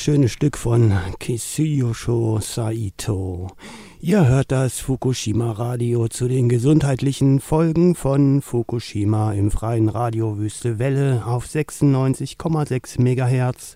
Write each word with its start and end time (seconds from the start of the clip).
schöne 0.00 0.28
Stück 0.30 0.56
von 0.56 0.94
Kisuyosho 1.18 2.40
Saito. 2.40 3.48
Ihr 4.00 4.26
hört 4.26 4.50
das 4.50 4.80
Fukushima 4.80 5.52
Radio 5.52 6.08
zu 6.08 6.26
den 6.26 6.48
gesundheitlichen 6.48 7.38
Folgen 7.38 7.94
von 7.94 8.40
Fukushima 8.40 9.34
im 9.34 9.50
freien 9.50 9.90
Radio 9.90 10.38
Wüste 10.38 10.78
Welle 10.78 11.26
auf 11.26 11.44
96,6 11.44 12.98
MHz, 12.98 13.74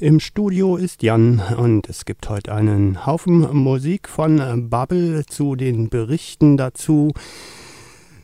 Im 0.00 0.20
Studio 0.20 0.76
ist 0.76 1.02
Jan 1.02 1.42
und 1.56 1.88
es 1.88 2.04
gibt 2.04 2.28
heute 2.28 2.54
einen 2.54 3.04
Haufen 3.04 3.48
Musik 3.52 4.08
von 4.08 4.70
Bubble 4.70 5.26
zu 5.26 5.56
den 5.56 5.88
Berichten 5.88 6.56
dazu. 6.56 7.10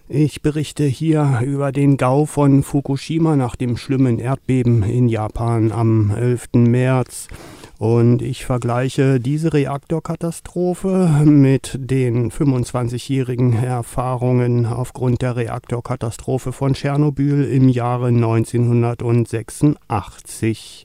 Ich 0.09 0.41
berichte 0.41 0.85
hier 0.85 1.41
über 1.45 1.73
den 1.73 1.97
Gau 1.97 2.27
von 2.27 2.63
Fukushima 2.63 3.35
nach 3.35 3.57
dem 3.57 3.77
schlimmen 3.77 4.21
Erdbeben 4.21 4.85
in 4.85 5.09
Japan 5.09 5.73
am 5.73 6.13
11. 6.13 6.51
März. 6.53 7.27
Und 7.81 8.23
ich 8.23 8.45
vergleiche 8.45 9.19
diese 9.19 9.53
Reaktorkatastrophe 9.53 11.25
mit 11.25 11.77
den 11.81 12.31
25-jährigen 12.31 13.53
Erfahrungen 13.53 14.65
aufgrund 14.65 15.23
der 15.23 15.35
Reaktorkatastrophe 15.35 16.53
von 16.53 16.75
Tschernobyl 16.75 17.43
im 17.43 17.69
Jahre 17.69 18.07
1986 18.07 20.85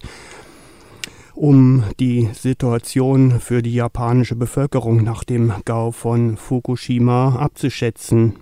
um 1.40 1.86
die 2.02 2.28
Situation 2.34 3.40
für 3.40 3.62
die 3.62 3.74
japanische 3.74 4.36
Bevölkerung 4.36 5.04
nach 5.06 5.24
dem 5.24 5.54
Gau 5.64 5.92
von 5.92 6.36
Fukushima 6.36 7.38
abzuschätzen. 7.38 8.36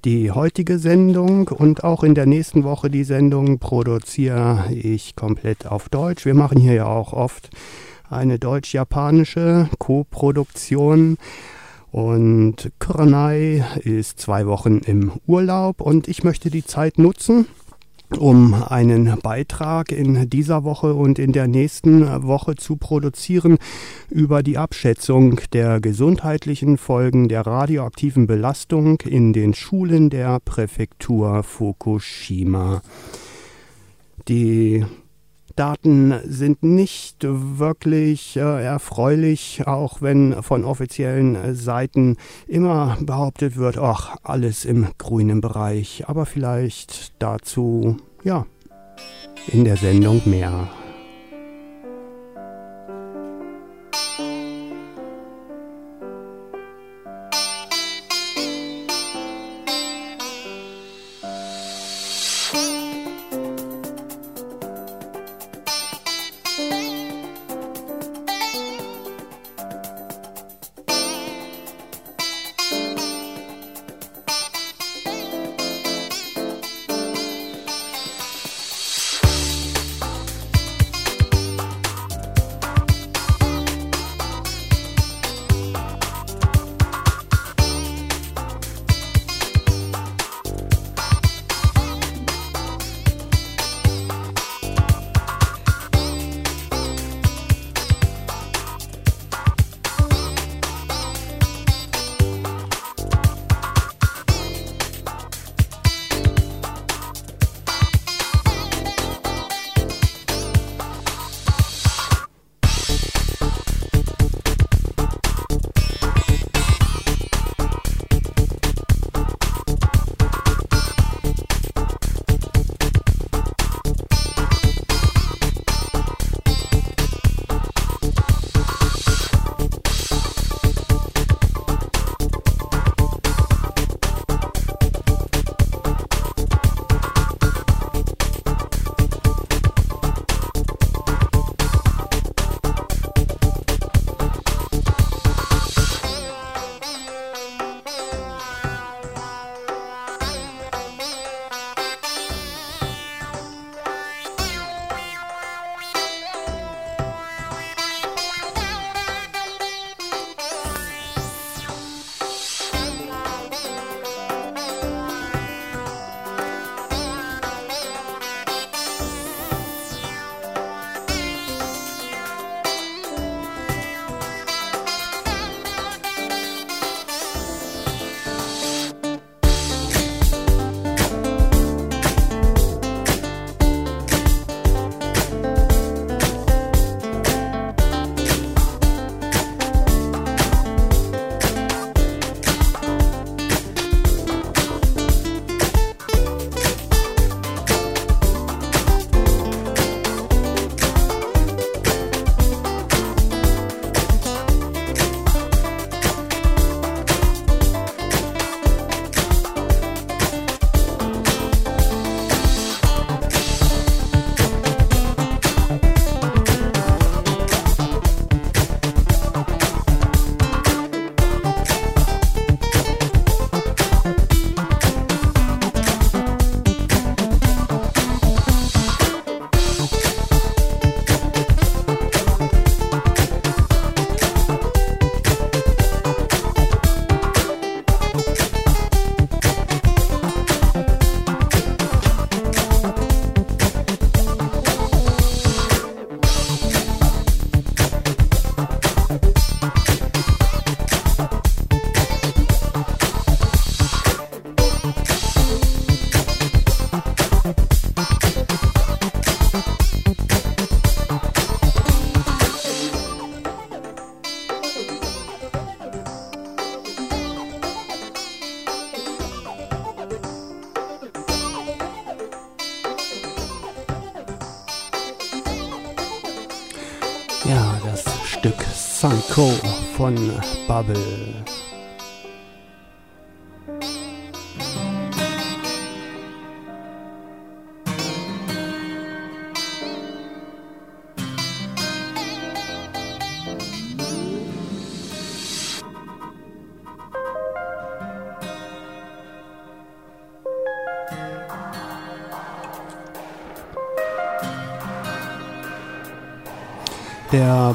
Die 0.05 0.31
heutige 0.31 0.79
Sendung 0.79 1.49
und 1.49 1.83
auch 1.83 2.03
in 2.03 2.15
der 2.15 2.25
nächsten 2.25 2.63
Woche 2.63 2.89
die 2.89 3.03
Sendung 3.03 3.59
produziere 3.59 4.71
ich 4.71 5.15
komplett 5.15 5.67
auf 5.67 5.89
Deutsch. 5.89 6.25
Wir 6.25 6.33
machen 6.33 6.59
hier 6.59 6.73
ja 6.73 6.85
auch 6.85 7.13
oft 7.13 7.51
eine 8.09 8.39
deutsch-japanische 8.39 9.69
Koproduktion. 9.77 11.17
Und 11.95 12.73
Kuranai 12.77 13.63
ist 13.79 14.19
zwei 14.19 14.47
Wochen 14.47 14.79
im 14.79 15.13
Urlaub 15.27 15.79
und 15.79 16.09
ich 16.09 16.25
möchte 16.25 16.49
die 16.49 16.65
Zeit 16.65 16.99
nutzen, 16.99 17.47
um 18.19 18.53
einen 18.53 19.17
Beitrag 19.23 19.93
in 19.93 20.29
dieser 20.29 20.65
Woche 20.65 20.93
und 20.93 21.19
in 21.19 21.31
der 21.31 21.47
nächsten 21.47 22.05
Woche 22.23 22.57
zu 22.57 22.75
produzieren 22.75 23.57
über 24.09 24.43
die 24.43 24.57
Abschätzung 24.57 25.39
der 25.53 25.79
gesundheitlichen 25.79 26.77
Folgen 26.77 27.29
der 27.29 27.47
radioaktiven 27.47 28.27
Belastung 28.27 28.99
in 29.05 29.31
den 29.31 29.53
Schulen 29.53 30.09
der 30.09 30.41
Präfektur 30.41 31.43
Fukushima. 31.43 32.81
Die 34.27 34.83
Daten 35.55 36.13
sind 36.25 36.63
nicht 36.63 37.17
wirklich 37.21 38.35
äh, 38.35 38.63
erfreulich, 38.63 39.63
auch 39.65 40.01
wenn 40.01 40.43
von 40.43 40.65
offiziellen 40.65 41.35
äh, 41.35 41.55
Seiten 41.55 42.17
immer 42.47 42.97
behauptet 42.99 43.55
wird, 43.55 43.77
ach, 43.77 44.17
alles 44.23 44.65
im 44.65 44.87
grünen 44.97 45.39
Bereich. 45.41 46.03
Aber 46.07 46.25
vielleicht 46.25 47.13
dazu, 47.19 47.97
ja, 48.23 48.45
in 49.47 49.63
der 49.63 49.77
Sendung 49.77 50.21
mehr. 50.25 50.67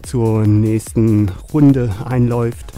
zur 0.03 0.47
nächsten 0.47 1.33
Runde 1.53 1.93
einläuft. 2.05 2.73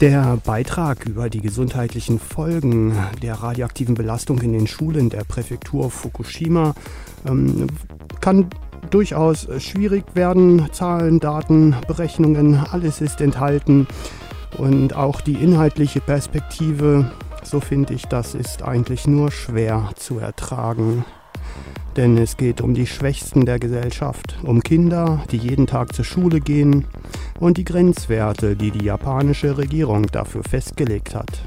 Der 0.00 0.36
Beitrag 0.44 1.06
über 1.06 1.30
die 1.30 1.40
gesundheitlichen 1.40 2.18
Folgen 2.18 2.94
der 3.22 3.36
radioaktiven 3.36 3.94
Belastung 3.94 4.38
in 4.40 4.52
den 4.52 4.66
Schulen 4.66 5.08
der 5.08 5.24
Präfektur 5.24 5.90
Fukushima 5.90 6.74
ähm, 7.26 7.66
kann 8.20 8.50
durchaus 8.90 9.48
schwierig 9.58 10.04
werden. 10.12 10.68
Zahlen, 10.72 11.18
Daten, 11.18 11.74
Berechnungen, 11.86 12.56
alles 12.56 13.00
ist 13.00 13.22
enthalten. 13.22 13.86
Und 14.58 14.94
auch 14.94 15.22
die 15.22 15.34
inhaltliche 15.34 16.00
Perspektive, 16.00 17.10
so 17.42 17.60
finde 17.60 17.94
ich, 17.94 18.04
das 18.04 18.34
ist 18.34 18.62
eigentlich 18.62 19.06
nur 19.06 19.30
schwer 19.30 19.92
zu 19.96 20.18
ertragen. 20.18 21.06
Denn 21.96 22.18
es 22.18 22.36
geht 22.36 22.60
um 22.60 22.74
die 22.74 22.86
Schwächsten 22.86 23.46
der 23.46 23.58
Gesellschaft, 23.58 24.36
um 24.42 24.62
Kinder, 24.62 25.24
die 25.30 25.38
jeden 25.38 25.66
Tag 25.66 25.94
zur 25.94 26.04
Schule 26.04 26.40
gehen 26.40 26.84
und 27.40 27.56
die 27.56 27.64
Grenzwerte, 27.64 28.54
die 28.54 28.70
die 28.70 28.84
japanische 28.84 29.56
Regierung 29.56 30.06
dafür 30.06 30.42
festgelegt 30.44 31.14
hat. 31.14 31.40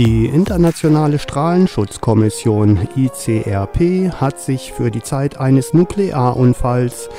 Die 0.00 0.24
Internationale 0.24 1.18
Strahlenschutzkommission 1.18 2.88
ICRP 2.96 4.10
hat 4.18 4.40
sich 4.40 4.72
für 4.72 4.90
die 4.90 5.02
Zeit 5.02 5.38
eines 5.38 5.74
Nuklearunfalls 5.74 7.10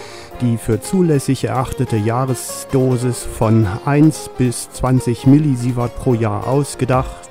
die 0.42 0.58
für 0.58 0.82
zulässig 0.82 1.44
erachtete 1.44 1.96
Jahresdosis 1.96 3.24
von 3.24 3.68
1 3.86 4.32
bis 4.40 4.72
20 4.72 5.28
Millisievert 5.28 5.96
pro 5.96 6.16
Jahr 6.16 6.48
ausgedacht. 6.48 7.30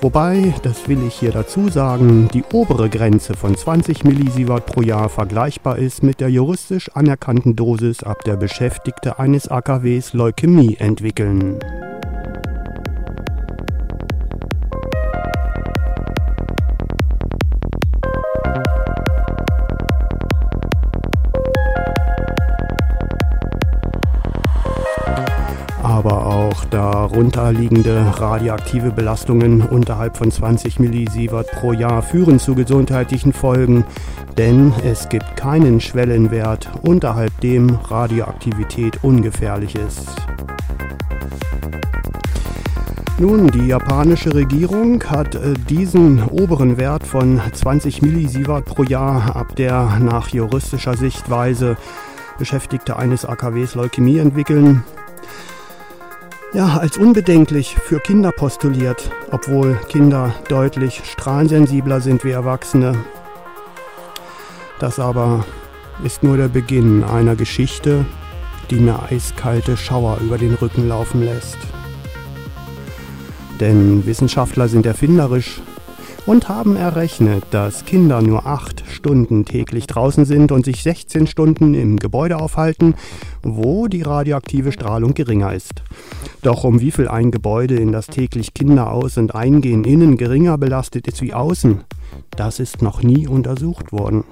Wobei, 0.00 0.52
das 0.64 0.88
will 0.88 0.98
ich 1.06 1.14
hier 1.14 1.30
dazu 1.30 1.68
sagen, 1.68 2.28
die 2.34 2.42
obere 2.52 2.90
Grenze 2.90 3.34
von 3.34 3.56
20 3.56 4.02
Millisievert 4.02 4.66
pro 4.66 4.82
Jahr 4.82 5.08
vergleichbar 5.08 5.78
ist 5.78 6.02
mit 6.02 6.18
der 6.18 6.28
juristisch 6.28 6.90
anerkannten 6.92 7.54
Dosis, 7.54 8.02
ab 8.02 8.24
der 8.24 8.34
Beschäftigte 8.34 9.20
eines 9.20 9.46
AKWs 9.46 10.12
Leukämie 10.12 10.74
entwickeln. 10.80 11.60
Darunter 27.16 27.50
liegende 27.50 28.12
radioaktive 28.18 28.90
Belastungen 28.90 29.62
unterhalb 29.62 30.18
von 30.18 30.30
20 30.30 30.78
Millisievert 30.80 31.50
pro 31.50 31.72
Jahr 31.72 32.02
führen 32.02 32.38
zu 32.38 32.54
gesundheitlichen 32.54 33.32
Folgen, 33.32 33.86
denn 34.36 34.74
es 34.84 35.08
gibt 35.08 35.34
keinen 35.34 35.80
Schwellenwert, 35.80 36.68
unterhalb 36.82 37.40
dem 37.40 37.70
Radioaktivität 37.70 39.02
ungefährlich 39.02 39.76
ist. 39.76 40.10
Nun, 43.18 43.46
die 43.46 43.68
japanische 43.68 44.34
Regierung 44.34 45.02
hat 45.04 45.36
äh, 45.36 45.54
diesen 45.70 46.22
oberen 46.22 46.76
Wert 46.76 47.06
von 47.06 47.40
20 47.50 48.02
Millisievert 48.02 48.66
pro 48.66 48.82
Jahr 48.82 49.34
ab 49.34 49.56
der 49.56 50.00
nach 50.00 50.28
juristischer 50.28 50.98
Sichtweise 50.98 51.78
Beschäftigte 52.38 52.98
eines 52.98 53.24
AKWs 53.24 53.74
Leukämie 53.74 54.18
entwickeln, 54.18 54.84
ja, 56.56 56.78
als 56.78 56.96
unbedenklich 56.96 57.76
für 57.76 58.00
Kinder 58.00 58.32
postuliert, 58.32 59.10
obwohl 59.30 59.78
Kinder 59.88 60.34
deutlich 60.48 61.02
strahlensensibler 61.04 62.00
sind 62.00 62.24
wie 62.24 62.30
Erwachsene. 62.30 62.96
Das 64.80 64.98
aber 64.98 65.44
ist 66.02 66.22
nur 66.22 66.38
der 66.38 66.48
Beginn 66.48 67.04
einer 67.04 67.36
Geschichte, 67.36 68.06
die 68.70 68.76
mir 68.76 69.02
eiskalte 69.02 69.76
Schauer 69.76 70.16
über 70.22 70.38
den 70.38 70.54
Rücken 70.54 70.88
laufen 70.88 71.22
lässt. 71.22 71.58
Denn 73.60 74.06
Wissenschaftler 74.06 74.68
sind 74.68 74.86
erfinderisch 74.86 75.60
und 76.26 76.48
haben 76.48 76.76
errechnet, 76.76 77.44
dass 77.52 77.84
Kinder 77.84 78.20
nur 78.20 78.46
acht 78.46 78.82
Stunden 78.90 79.44
täglich 79.44 79.86
draußen 79.86 80.24
sind 80.24 80.50
und 80.50 80.64
sich 80.64 80.82
16 80.82 81.26
Stunden 81.28 81.74
im 81.74 81.98
Gebäude 81.98 82.38
aufhalten, 82.38 82.94
wo 83.42 83.86
die 83.86 84.02
radioaktive 84.02 84.72
Strahlung 84.72 85.14
geringer 85.14 85.54
ist. 85.54 85.82
Doch 86.42 86.64
um 86.64 86.80
wie 86.80 86.90
viel 86.90 87.08
ein 87.08 87.30
Gebäude, 87.30 87.76
in 87.76 87.92
das 87.92 88.08
täglich 88.08 88.54
Kinder 88.54 88.90
aus- 88.90 89.18
und 89.18 89.34
eingehen, 89.34 89.84
innen 89.84 90.16
geringer 90.16 90.58
belastet 90.58 91.06
ist 91.06 91.22
wie 91.22 91.32
außen, 91.32 91.82
das 92.30 92.58
ist 92.58 92.82
noch 92.82 93.02
nie 93.02 93.28
untersucht 93.28 93.92
worden. 93.92 94.24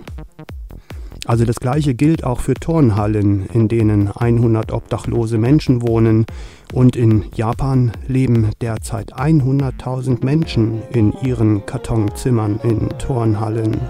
Also 1.25 1.45
das 1.45 1.57
gleiche 1.57 1.95
gilt 1.95 2.25
auch 2.25 2.41
für 2.41 2.55
Turnhallen, 2.55 3.47
in 3.53 3.69
denen 3.69 4.09
100 4.09 4.73
obdachlose 4.73 5.39
Menschen 5.39 5.83
wohnen. 5.83 6.27
Und 6.73 6.97
in 6.97 7.27
Japan 7.35 7.93
leben 8.09 8.51
derzeit 8.61 9.15
100.000 9.15 10.25
Menschen 10.25 10.83
in 10.91 11.13
ihren 11.23 11.65
Kartonzimmern 11.67 12.61
in 12.63 12.89
Turnhallen. 12.99 13.81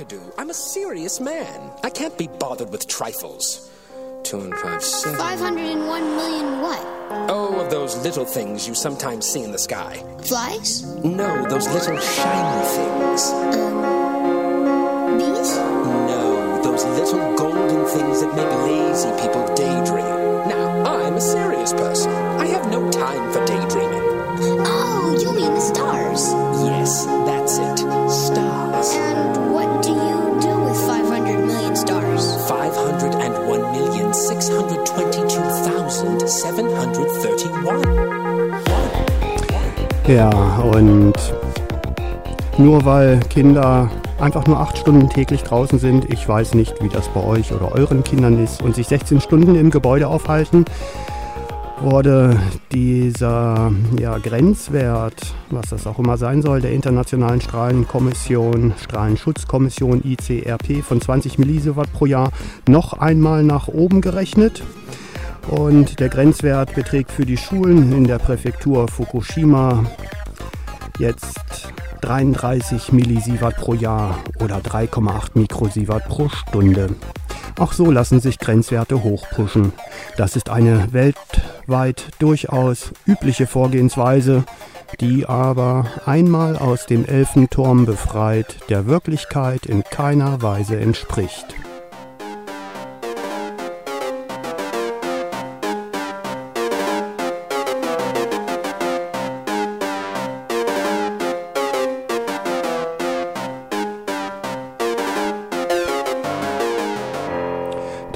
to 0.00 0.16
do. 0.16 0.20
I'm 0.38 0.48
a 0.48 0.54
serious 0.54 1.20
man. 1.20 1.70
I 1.84 1.90
can't 1.90 2.16
be 2.16 2.26
bothered 2.26 2.70
with 2.70 2.86
trifles. 2.86 3.70
Two 4.30 4.42
and 4.42 4.54
five, 4.58 4.80
seven. 4.80 5.18
501 5.18 6.14
million 6.14 6.60
what? 6.60 6.78
Oh, 7.28 7.58
of 7.58 7.68
those 7.68 7.96
little 8.04 8.24
things 8.24 8.68
you 8.68 8.76
sometimes 8.76 9.26
see 9.26 9.42
in 9.42 9.50
the 9.50 9.58
sky. 9.58 10.04
Flies? 10.22 10.84
No, 11.02 11.42
those 11.48 11.66
little 11.66 11.98
shiny 11.98 12.66
things. 12.68 13.30
Um, 13.58 15.18
bees? 15.18 15.56
No, 15.56 16.60
those 16.62 16.84
little 16.84 17.36
golden 17.36 17.84
things 17.86 18.20
that 18.20 18.32
make 18.36 18.52
lazy 18.70 19.10
people 19.20 19.52
daydream. 19.56 20.48
Now, 20.48 20.84
I'm 20.84 21.14
a 21.14 21.20
serious 21.20 21.72
person. 21.72 22.12
I 22.12 22.46
have 22.46 22.70
no 22.70 22.88
time 22.92 23.32
for 23.32 23.39
Ja, 40.06 40.30
und 40.58 41.12
nur 42.56 42.84
weil 42.84 43.18
Kinder 43.28 43.90
einfach 44.20 44.46
nur 44.46 44.60
acht 44.60 44.78
Stunden 44.78 45.08
täglich 45.08 45.42
draußen 45.42 45.80
sind, 45.80 46.12
ich 46.12 46.28
weiß 46.28 46.54
nicht, 46.54 46.80
wie 46.82 46.88
das 46.88 47.08
bei 47.08 47.24
euch 47.24 47.52
oder 47.52 47.72
euren 47.72 48.04
Kindern 48.04 48.42
ist, 48.42 48.62
und 48.62 48.76
sich 48.76 48.86
16 48.86 49.20
Stunden 49.20 49.56
im 49.56 49.70
Gebäude 49.70 50.06
aufhalten, 50.06 50.66
wurde 51.80 52.38
dieser 52.70 53.72
ja, 53.98 54.18
Grenzwert, 54.18 55.34
was 55.50 55.70
das 55.70 55.86
auch 55.88 55.98
immer 55.98 56.16
sein 56.16 56.42
soll, 56.42 56.60
der 56.60 56.72
Internationalen 56.72 57.40
Strahlenkommission, 57.40 58.74
Strahlenschutzkommission 58.80 60.02
ICRP 60.04 60.84
von 60.84 61.00
20 61.00 61.38
Millisievert 61.38 61.92
pro 61.92 62.06
Jahr 62.06 62.30
noch 62.68 62.92
einmal 62.92 63.42
nach 63.42 63.66
oben 63.66 64.00
gerechnet. 64.00 64.62
Und 65.48 66.00
der 66.00 66.08
Grenzwert 66.08 66.74
beträgt 66.74 67.10
für 67.10 67.26
die 67.26 67.36
Schulen 67.36 67.92
in 67.92 68.06
der 68.06 68.18
Präfektur 68.18 68.88
Fukushima 68.88 69.84
jetzt 70.98 71.68
33 72.02 72.92
Millisievert 72.92 73.56
pro 73.56 73.74
Jahr 73.74 74.18
oder 74.42 74.58
3,8 74.58 75.30
Mikrosievert 75.34 76.06
pro 76.06 76.28
Stunde. 76.28 76.88
Auch 77.58 77.72
so 77.72 77.90
lassen 77.90 78.20
sich 78.20 78.38
Grenzwerte 78.38 79.02
hochpushen. 79.02 79.72
Das 80.16 80.36
ist 80.36 80.48
eine 80.48 80.92
weltweit 80.92 82.04
durchaus 82.18 82.92
übliche 83.06 83.46
Vorgehensweise, 83.46 84.44
die 85.00 85.26
aber 85.26 85.86
einmal 86.06 86.56
aus 86.56 86.86
dem 86.86 87.04
Elfenturm 87.04 87.86
befreit 87.86 88.56
der 88.68 88.86
Wirklichkeit 88.86 89.66
in 89.66 89.84
keiner 89.84 90.40
Weise 90.42 90.78
entspricht. 90.78 91.54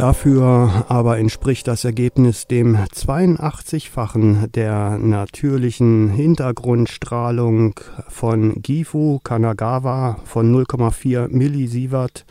Dafür 0.07 0.85
aber 0.89 1.17
entspricht 1.17 1.67
das 1.67 1.83
Ergebnis 1.83 2.47
dem 2.47 2.77
82-fachen 2.77 4.53
der 4.53 4.99
natürlichen 4.99 6.11
Hintergrundstrahlung 6.11 7.81
von 8.09 8.61
Gifu 8.61 9.21
Kanagawa 9.25 10.19
von 10.27 10.55
0,4 10.55 11.29
Millisievert 11.29 12.27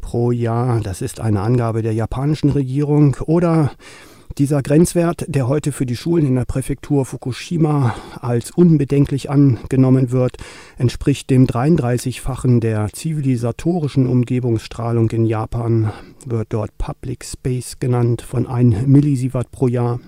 pro 0.00 0.32
Jahr. 0.32 0.80
Das 0.80 1.02
ist 1.02 1.20
eine 1.20 1.42
Angabe 1.42 1.82
der 1.82 1.94
japanischen 1.94 2.50
Regierung. 2.50 3.16
Oder 3.26 3.70
dieser 4.38 4.62
Grenzwert, 4.62 5.24
der 5.28 5.48
heute 5.48 5.72
für 5.72 5.86
die 5.86 5.96
Schulen 5.96 6.26
in 6.26 6.34
der 6.34 6.44
Präfektur 6.44 7.04
Fukushima 7.04 7.94
als 8.20 8.50
unbedenklich 8.50 9.30
angenommen 9.30 10.10
wird, 10.10 10.36
entspricht 10.78 11.30
dem 11.30 11.46
33-fachen 11.46 12.60
der 12.60 12.88
zivilisatorischen 12.92 14.06
Umgebungsstrahlung 14.06 15.10
in 15.10 15.26
Japan, 15.26 15.92
wird 16.24 16.48
dort 16.50 16.76
Public 16.78 17.24
Space 17.24 17.78
genannt, 17.78 18.22
von 18.22 18.46
1 18.46 18.86
Millisievert 18.86 19.50
pro 19.50 19.68
Jahr. 19.68 20.00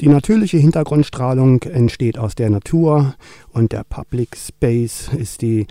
Die 0.00 0.08
natürliche 0.08 0.58
Hintergrundstrahlung 0.58 1.62
entsteht 1.62 2.18
aus 2.18 2.34
der 2.34 2.50
Natur 2.50 3.14
und 3.52 3.72
der 3.72 3.84
Public 3.84 4.36
Space 4.36 5.08
ist 5.16 5.40
die 5.42 5.66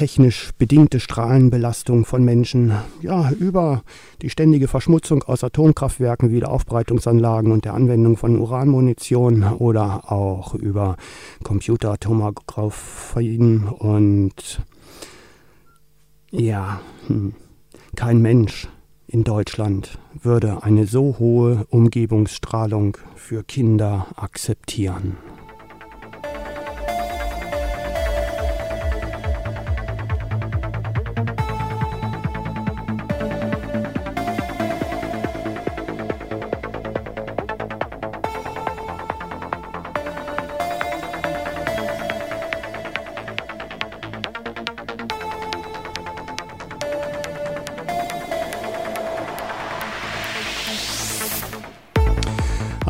technisch 0.00 0.50
bedingte 0.56 0.98
Strahlenbelastung 0.98 2.06
von 2.06 2.24
Menschen, 2.24 2.72
ja, 3.02 3.30
über 3.32 3.82
die 4.22 4.30
ständige 4.30 4.66
Verschmutzung 4.66 5.22
aus 5.24 5.44
Atomkraftwerken, 5.44 6.30
Wiederaufbereitungsanlagen 6.30 7.52
und 7.52 7.66
der 7.66 7.74
Anwendung 7.74 8.16
von 8.16 8.38
Uranmunition 8.38 9.42
oder 9.42 10.10
auch 10.10 10.54
über 10.54 10.96
Computertomographien 11.42 13.68
und 13.68 14.62
ja, 16.30 16.80
hm, 17.08 17.34
kein 17.94 18.22
Mensch 18.22 18.68
in 19.06 19.22
Deutschland 19.22 19.98
würde 20.22 20.62
eine 20.62 20.86
so 20.86 21.16
hohe 21.18 21.66
Umgebungsstrahlung 21.68 22.96
für 23.16 23.44
Kinder 23.44 24.06
akzeptieren. 24.16 25.18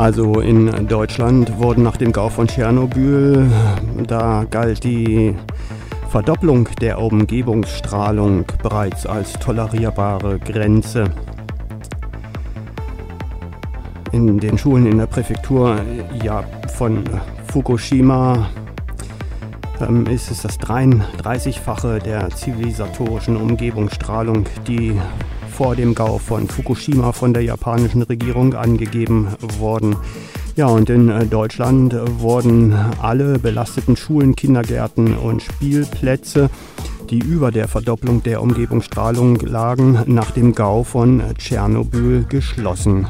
Also 0.01 0.41
in 0.41 0.89
Deutschland 0.89 1.59
wurden 1.59 1.83
nach 1.83 1.99
dem 1.99 2.11
Gau 2.11 2.31
von 2.31 2.49
Tschernobyl, 2.49 3.47
da 4.07 4.47
galt 4.51 4.83
die 4.83 5.37
Verdopplung 6.09 6.71
der 6.81 6.99
Umgebungsstrahlung 6.99 8.47
bereits 8.63 9.05
als 9.05 9.35
tolerierbare 9.35 10.39
Grenze. 10.39 11.05
In 14.11 14.41
den 14.41 14.57
Schulen 14.57 14.87
in 14.87 14.97
der 14.97 15.07
Präfektur 15.07 15.77
ja, 16.25 16.45
von 16.75 17.05
Fukushima 17.53 18.49
ähm, 19.87 20.07
ist 20.07 20.31
es 20.31 20.41
das 20.41 20.59
33-fache 20.61 21.99
der 21.99 22.31
zivilisatorischen 22.31 23.37
Umgebungsstrahlung, 23.37 24.47
die 24.67 24.99
vor 25.61 25.77
dem 25.77 25.94
Gau 25.94 26.16
von 26.16 26.49
Fukushima 26.49 27.12
von 27.12 27.35
der 27.35 27.42
japanischen 27.42 28.01
Regierung 28.01 28.55
angegeben 28.55 29.29
worden. 29.59 29.94
Ja, 30.57 30.68
und 30.68 30.88
in 30.88 31.11
äh, 31.11 31.27
Deutschland 31.27 31.94
wurden 32.18 32.73
alle 33.03 33.38
belasteten 33.38 33.94
Schulen, 33.94 34.35
Kindergärten 34.35 35.14
und 35.18 35.42
Spielplätze, 35.42 36.49
die 37.11 37.18
über 37.18 37.51
der 37.51 37.68
Verdopplung 37.68 38.23
der 38.23 38.40
Umgebungsstrahlung 38.40 39.37
lagen, 39.40 39.99
nach 40.07 40.31
dem 40.31 40.55
Gau 40.55 40.83
von 40.83 41.23
Tschernobyl 41.37 42.25
geschlossen. 42.27 43.07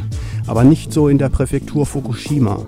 Aber 0.48 0.64
nicht 0.64 0.92
so 0.92 1.06
in 1.06 1.18
der 1.18 1.28
Präfektur 1.28 1.86
Fukushima. 1.86 2.66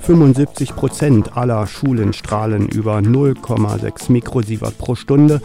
75 0.00 0.74
Prozent 0.74 1.36
aller 1.36 1.66
Schulen 1.66 2.12
strahlen 2.12 2.68
über 2.68 2.98
0,6 2.98 4.10
Mikrosievert 4.10 4.78
pro 4.78 4.94
Stunde. 4.94 5.42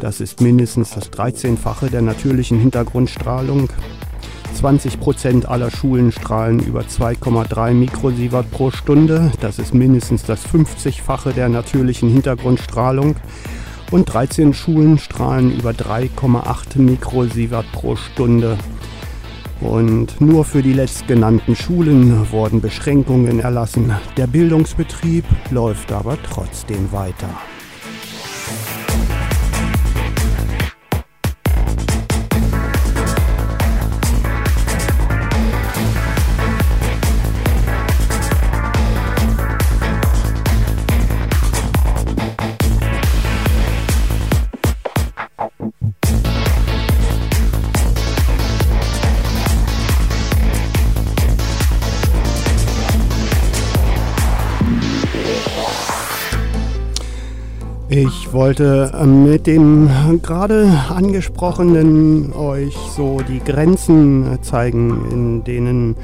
Das 0.00 0.20
ist 0.20 0.40
mindestens 0.40 0.90
das 0.90 1.12
13-fache 1.12 1.88
der 1.88 2.02
natürlichen 2.02 2.58
Hintergrundstrahlung. 2.58 3.68
20 4.54 5.00
Prozent 5.00 5.48
aller 5.48 5.70
Schulen 5.70 6.12
strahlen 6.12 6.60
über 6.60 6.80
2,3 6.80 7.72
Mikrosievert 7.72 8.50
pro 8.50 8.70
Stunde. 8.70 9.32
Das 9.40 9.58
ist 9.58 9.72
mindestens 9.72 10.24
das 10.24 10.44
50-fache 10.46 11.32
der 11.32 11.48
natürlichen 11.48 12.10
Hintergrundstrahlung. 12.10 13.16
Und 13.90 14.12
13 14.12 14.52
Schulen 14.52 14.98
strahlen 14.98 15.56
über 15.56 15.70
3,8 15.70 16.78
Mikrosievert 16.78 17.70
pro 17.72 17.96
Stunde. 17.96 18.58
Und 19.62 20.20
nur 20.20 20.44
für 20.44 20.60
die 20.62 20.72
letztgenannten 20.72 21.54
Schulen 21.54 22.30
wurden 22.32 22.60
Beschränkungen 22.60 23.40
erlassen. 23.40 23.92
Der 24.16 24.26
Bildungsbetrieb 24.26 25.24
läuft 25.50 25.92
aber 25.92 26.18
trotzdem 26.22 26.90
weiter. 26.90 27.30
Ich 57.94 58.32
wollte 58.32 58.90
ähm, 58.98 59.24
mit 59.24 59.46
dem 59.46 59.90
gerade 60.22 60.66
angesprochenen 60.88 62.32
euch 62.32 62.74
so 62.96 63.18
die 63.20 63.38
Grenzen 63.40 64.38
zeigen, 64.40 65.10
in 65.10 65.44
denen 65.44 65.96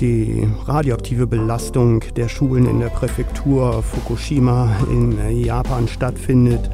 die 0.00 0.48
radioaktive 0.64 1.26
Belastung 1.26 2.02
der 2.16 2.30
Schulen 2.30 2.66
in 2.66 2.80
der 2.80 2.88
Präfektur 2.88 3.82
Fukushima 3.82 4.74
in 4.90 5.18
Japan 5.38 5.86
stattfindet. 5.86 6.70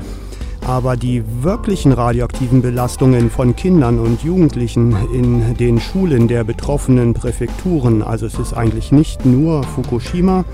Aber 0.66 0.96
die 0.96 1.24
wirklichen 1.42 1.92
radioaktiven 1.92 2.62
Belastungen 2.62 3.30
von 3.30 3.56
Kindern 3.56 3.98
und 3.98 4.22
Jugendlichen 4.22 4.96
in 5.12 5.56
den 5.56 5.80
Schulen 5.80 6.28
der 6.28 6.44
betroffenen 6.44 7.14
Präfekturen, 7.14 8.02
also 8.02 8.26
es 8.26 8.38
ist 8.38 8.52
eigentlich 8.52 8.92
nicht 8.92 9.26
nur 9.26 9.64
Fukushima, 9.64 10.44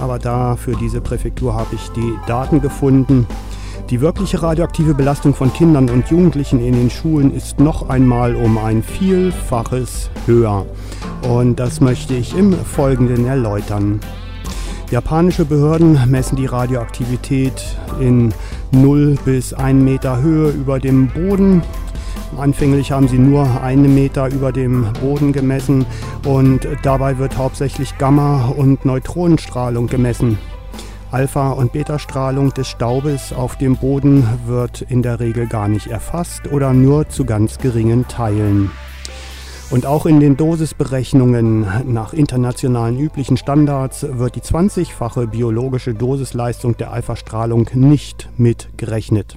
aber 0.00 0.18
da 0.18 0.56
für 0.56 0.76
diese 0.76 1.00
Präfektur 1.00 1.54
habe 1.54 1.74
ich 1.74 1.88
die 1.90 2.14
Daten 2.26 2.60
gefunden. 2.60 3.26
Die 3.90 4.00
wirkliche 4.00 4.42
radioaktive 4.42 4.94
Belastung 4.94 5.34
von 5.34 5.52
Kindern 5.52 5.88
und 5.88 6.08
Jugendlichen 6.08 6.60
in 6.64 6.74
den 6.74 6.90
Schulen 6.90 7.34
ist 7.34 7.58
noch 7.58 7.88
einmal 7.88 8.36
um 8.36 8.58
ein 8.58 8.82
Vielfaches 8.82 10.10
höher. 10.26 10.66
Und 11.28 11.56
das 11.58 11.80
möchte 11.80 12.14
ich 12.14 12.36
im 12.36 12.52
Folgenden 12.52 13.26
erläutern. 13.26 14.00
Japanische 14.90 15.44
Behörden 15.44 15.98
messen 16.10 16.36
die 16.36 16.46
Radioaktivität 16.46 17.62
in 18.00 18.32
0 18.72 19.16
bis 19.24 19.52
1 19.54 19.82
Meter 19.82 20.20
Höhe 20.20 20.50
über 20.50 20.78
dem 20.78 21.08
Boden 21.08 21.62
Anfänglich 22.36 22.92
haben 22.92 23.08
sie 23.08 23.18
nur 23.18 23.62
einen 23.62 23.94
Meter 23.94 24.28
über 24.28 24.52
dem 24.52 24.92
Boden 25.00 25.32
gemessen 25.32 25.86
und 26.24 26.68
dabei 26.82 27.18
wird 27.18 27.36
hauptsächlich 27.36 27.98
Gamma- 27.98 28.48
und 28.56 28.84
Neutronenstrahlung 28.84 29.86
gemessen. 29.86 30.38
Alpha- 31.10 31.52
und 31.52 31.72
Beta-Strahlung 31.72 32.52
des 32.52 32.68
Staubes 32.68 33.32
auf 33.32 33.56
dem 33.56 33.76
Boden 33.76 34.24
wird 34.46 34.82
in 34.82 35.02
der 35.02 35.20
Regel 35.20 35.46
gar 35.46 35.66
nicht 35.66 35.86
erfasst 35.86 36.52
oder 36.52 36.72
nur 36.74 37.08
zu 37.08 37.24
ganz 37.24 37.58
geringen 37.58 38.06
Teilen. 38.08 38.70
Und 39.70 39.84
auch 39.84 40.06
in 40.06 40.18
den 40.18 40.38
Dosisberechnungen 40.38 41.92
nach 41.92 42.14
internationalen 42.14 42.98
üblichen 42.98 43.36
Standards 43.36 44.06
wird 44.08 44.34
die 44.34 44.40
20-fache 44.40 45.26
biologische 45.26 45.92
Dosisleistung 45.92 46.78
der 46.78 46.90
Alpha-Strahlung 46.90 47.68
nicht 47.74 48.30
mitgerechnet. 48.38 49.36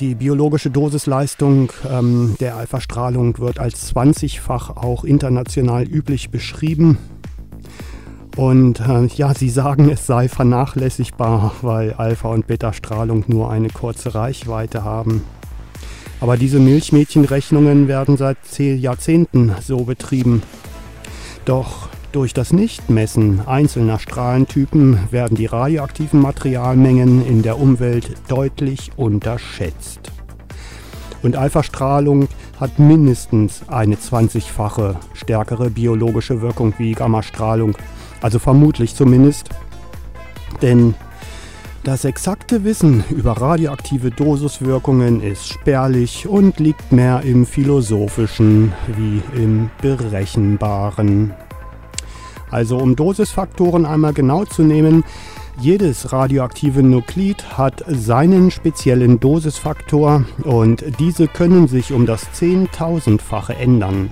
Die 0.00 0.14
biologische 0.14 0.70
Dosisleistung 0.70 1.70
ähm, 1.90 2.36
der 2.40 2.56
Alpha-Strahlung 2.56 3.38
wird 3.38 3.58
als 3.58 3.94
20-fach 3.94 4.76
auch 4.76 5.04
international 5.04 5.84
üblich 5.84 6.30
beschrieben. 6.30 6.96
Und 8.36 8.80
äh, 8.80 9.04
ja, 9.16 9.34
sie 9.34 9.50
sagen, 9.50 9.90
es 9.90 10.06
sei 10.06 10.28
vernachlässigbar, 10.28 11.52
weil 11.60 11.92
Alpha- 11.92 12.28
und 12.28 12.46
Beta-Strahlung 12.46 13.24
nur 13.26 13.50
eine 13.50 13.68
kurze 13.68 14.14
Reichweite 14.14 14.82
haben. 14.82 15.24
Aber 16.20 16.36
diese 16.36 16.58
Milchmädchenrechnungen 16.58 17.88
werden 17.88 18.16
seit 18.16 18.38
Jahrzehnten 18.58 19.54
so 19.60 19.84
betrieben. 19.84 20.42
Doch 21.44 21.88
durch 22.12 22.32
das 22.32 22.52
Nichtmessen 22.52 23.46
einzelner 23.46 23.98
Strahlentypen 23.98 24.98
werden 25.10 25.36
die 25.36 25.46
radioaktiven 25.46 26.20
Materialmengen 26.20 27.26
in 27.26 27.42
der 27.42 27.58
Umwelt 27.58 28.14
deutlich 28.28 28.90
unterschätzt. 28.96 30.12
Und 31.22 31.36
Alpha-Strahlung 31.36 32.28
hat 32.58 32.78
mindestens 32.78 33.62
eine 33.68 33.96
20-fache 33.96 34.96
stärkere 35.12 35.70
biologische 35.70 36.40
Wirkung 36.40 36.72
wie 36.78 36.92
Gammastrahlung 36.92 37.76
also 38.20 38.38
vermutlich 38.38 38.94
zumindest. 38.94 39.50
Denn 40.62 40.94
das 41.86 42.04
exakte 42.04 42.64
Wissen 42.64 43.04
über 43.10 43.40
radioaktive 43.40 44.10
Dosiswirkungen 44.10 45.22
ist 45.22 45.46
spärlich 45.46 46.26
und 46.26 46.58
liegt 46.58 46.90
mehr 46.90 47.22
im 47.22 47.46
philosophischen 47.46 48.72
wie 48.96 49.22
im 49.40 49.70
berechenbaren. 49.80 51.32
Also 52.50 52.78
um 52.78 52.96
Dosisfaktoren 52.96 53.86
einmal 53.86 54.14
genau 54.14 54.44
zu 54.44 54.62
nehmen, 54.62 55.04
jedes 55.60 56.12
radioaktive 56.12 56.82
Nuklid 56.82 57.56
hat 57.56 57.84
seinen 57.86 58.50
speziellen 58.50 59.20
Dosisfaktor 59.20 60.24
und 60.42 60.84
diese 60.98 61.28
können 61.28 61.68
sich 61.68 61.92
um 61.92 62.04
das 62.04 62.32
Zehntausendfache 62.32 63.54
ändern 63.54 64.10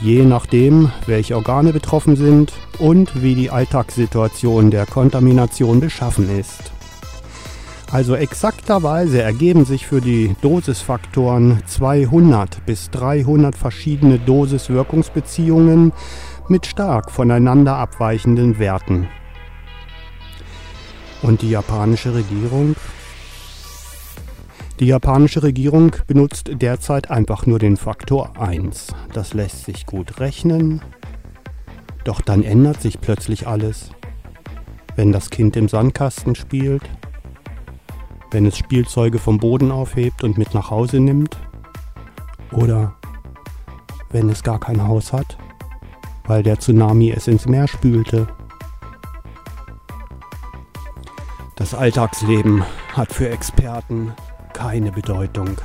je 0.00 0.24
nachdem, 0.24 0.90
welche 1.06 1.36
Organe 1.36 1.72
betroffen 1.72 2.16
sind 2.16 2.52
und 2.78 3.22
wie 3.22 3.34
die 3.34 3.50
Alltagssituation 3.50 4.70
der 4.70 4.86
Kontamination 4.86 5.80
beschaffen 5.80 6.28
ist. 6.38 6.72
Also 7.92 8.14
exakterweise 8.14 9.20
ergeben 9.20 9.64
sich 9.64 9.86
für 9.86 10.00
die 10.00 10.36
Dosisfaktoren 10.42 11.62
200 11.66 12.64
bis 12.64 12.90
300 12.90 13.56
verschiedene 13.56 14.18
Dosis-Wirkungsbeziehungen 14.20 15.92
mit 16.48 16.66
stark 16.66 17.10
voneinander 17.10 17.76
abweichenden 17.76 18.58
Werten. 18.60 19.08
Und 21.22 21.42
die 21.42 21.50
japanische 21.50 22.14
Regierung 22.14 22.76
die 24.80 24.86
japanische 24.86 25.42
Regierung 25.42 25.94
benutzt 26.06 26.50
derzeit 26.54 27.10
einfach 27.10 27.44
nur 27.44 27.58
den 27.58 27.76
Faktor 27.76 28.40
1. 28.40 28.94
Das 29.12 29.34
lässt 29.34 29.66
sich 29.66 29.84
gut 29.84 30.20
rechnen, 30.20 30.80
doch 32.04 32.22
dann 32.22 32.42
ändert 32.42 32.80
sich 32.80 32.98
plötzlich 32.98 33.46
alles. 33.46 33.90
Wenn 34.96 35.12
das 35.12 35.28
Kind 35.28 35.54
im 35.56 35.68
Sandkasten 35.68 36.34
spielt, 36.34 36.82
wenn 38.30 38.46
es 38.46 38.56
Spielzeuge 38.56 39.18
vom 39.18 39.38
Boden 39.38 39.70
aufhebt 39.70 40.24
und 40.24 40.38
mit 40.38 40.54
nach 40.54 40.70
Hause 40.70 40.98
nimmt, 40.98 41.36
oder 42.50 42.94
wenn 44.10 44.30
es 44.30 44.42
gar 44.42 44.58
kein 44.58 44.88
Haus 44.88 45.12
hat, 45.12 45.36
weil 46.24 46.42
der 46.42 46.58
Tsunami 46.58 47.10
es 47.10 47.28
ins 47.28 47.46
Meer 47.46 47.68
spülte. 47.68 48.28
Das 51.56 51.74
Alltagsleben 51.74 52.64
hat 52.94 53.12
für 53.12 53.28
Experten 53.28 54.14
keine 54.52 54.92
Bedeutung. 54.92 55.56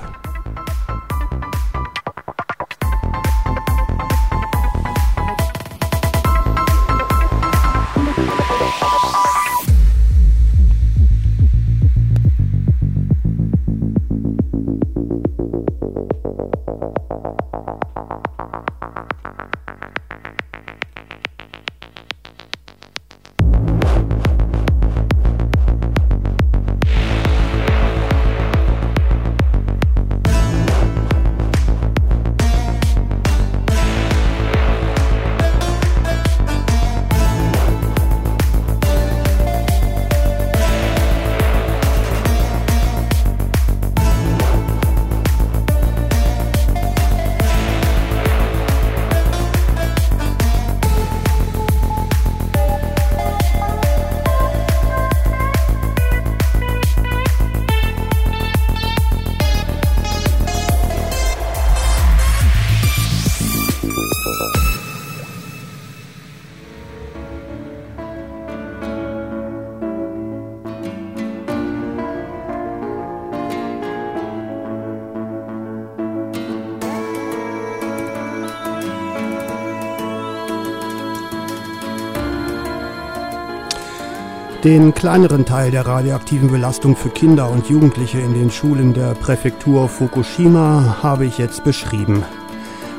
Kleineren 85.06 85.46
Teil 85.46 85.70
der 85.70 85.86
radioaktiven 85.86 86.50
Belastung 86.50 86.96
für 86.96 87.10
Kinder 87.10 87.52
und 87.52 87.70
Jugendliche 87.70 88.20
in 88.20 88.34
den 88.34 88.50
Schulen 88.50 88.96
der 88.96 89.14
Präfektur 89.14 89.88
Fukushima 89.88 90.98
habe 91.04 91.28
ich 91.28 91.38
jetzt 91.38 91.64
beschrieben. 91.64 92.24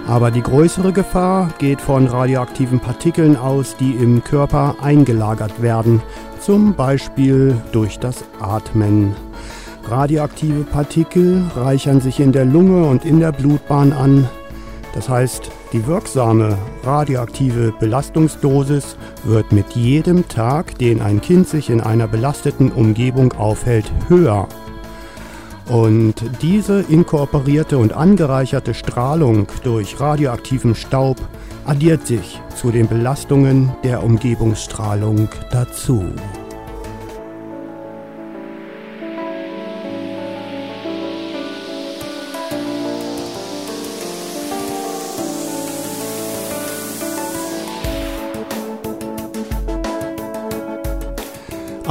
Aber 0.06 0.30
die 0.30 0.40
größere 0.40 0.92
Gefahr 0.92 1.50
geht 1.58 1.80
von 1.80 2.06
radioaktiven 2.06 2.78
Partikeln 2.78 3.36
aus, 3.36 3.74
die 3.76 3.90
im 3.90 4.22
Körper 4.22 4.76
eingelagert 4.80 5.60
werden, 5.60 6.00
zum 6.38 6.74
Beispiel 6.74 7.56
durch 7.72 7.98
das 7.98 8.22
Atmen. 8.38 9.16
Radioaktive 9.88 10.62
Partikel 10.62 11.42
reichern 11.56 12.00
sich 12.00 12.20
in 12.20 12.30
der 12.30 12.44
Lunge 12.44 12.86
und 12.86 13.04
in 13.04 13.18
der 13.18 13.32
Blutbahn 13.32 13.92
an. 13.92 14.28
Das 14.96 15.10
heißt, 15.10 15.50
die 15.74 15.86
wirksame 15.86 16.56
radioaktive 16.82 17.74
Belastungsdosis 17.78 18.96
wird 19.24 19.52
mit 19.52 19.72
jedem 19.72 20.26
Tag, 20.26 20.78
den 20.78 21.02
ein 21.02 21.20
Kind 21.20 21.46
sich 21.46 21.68
in 21.68 21.82
einer 21.82 22.08
belasteten 22.08 22.72
Umgebung 22.72 23.32
aufhält, 23.34 23.92
höher. 24.08 24.48
Und 25.68 26.14
diese 26.40 26.80
inkorporierte 26.88 27.76
und 27.76 27.92
angereicherte 27.92 28.72
Strahlung 28.72 29.46
durch 29.64 30.00
radioaktiven 30.00 30.74
Staub 30.74 31.18
addiert 31.66 32.06
sich 32.06 32.40
zu 32.54 32.70
den 32.70 32.88
Belastungen 32.88 33.76
der 33.84 34.02
Umgebungsstrahlung 34.02 35.28
dazu. 35.50 36.04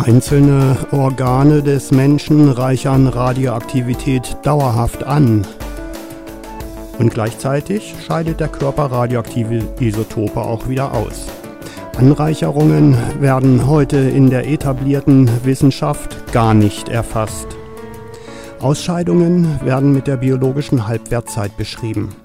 Einzelne 0.05 0.77
Organe 0.91 1.63
des 1.63 1.89
Menschen 1.89 2.51
reichern 2.51 3.07
Radioaktivität 3.07 4.37
dauerhaft 4.43 5.03
an. 5.03 5.47
Und 6.99 7.11
gleichzeitig 7.11 7.95
scheidet 8.05 8.39
der 8.39 8.49
Körper 8.49 8.91
radioaktive 8.91 9.63
Isotope 9.79 10.41
auch 10.41 10.69
wieder 10.69 10.93
aus. 10.93 11.25
Anreicherungen 11.97 12.95
werden 13.19 13.65
heute 13.65 13.97
in 13.97 14.29
der 14.29 14.47
etablierten 14.47 15.27
Wissenschaft 15.43 16.31
gar 16.31 16.53
nicht 16.53 16.87
erfasst. 16.87 17.47
Ausscheidungen 18.59 19.59
werden 19.63 19.91
mit 19.91 20.05
der 20.05 20.17
biologischen 20.17 20.87
Halbwertzeit 20.87 21.57
beschrieben. 21.57 22.15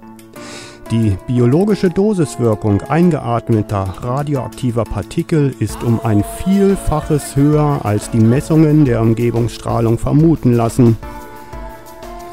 Die 0.90 1.16
biologische 1.29 1.88
Dosiswirkung 1.88 2.83
eingeatmeter 2.83 3.94
radioaktiver 4.00 4.83
Partikel 4.83 5.55
ist 5.61 5.85
um 5.85 6.00
ein 6.03 6.24
Vielfaches 6.42 7.37
höher, 7.37 7.85
als 7.85 8.11
die 8.11 8.18
Messungen 8.18 8.85
der 8.85 9.00
Umgebungsstrahlung 9.00 9.98
vermuten 9.98 10.53
lassen. 10.53 10.96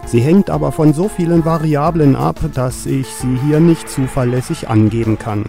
Sie 0.08 0.22
hängt 0.22 0.50
aber 0.50 0.72
von 0.72 0.93
so 0.93 1.08
vielen 1.08 1.46
Variablen 1.46 2.15
ab, 2.15 2.39
dass 2.56 2.88
ich 2.88 3.06
sie 3.06 3.38
hier 3.46 3.60
nicht 3.60 3.88
zuverlässig 3.89 4.67
angeben 4.67 5.20
kann. 5.20 5.46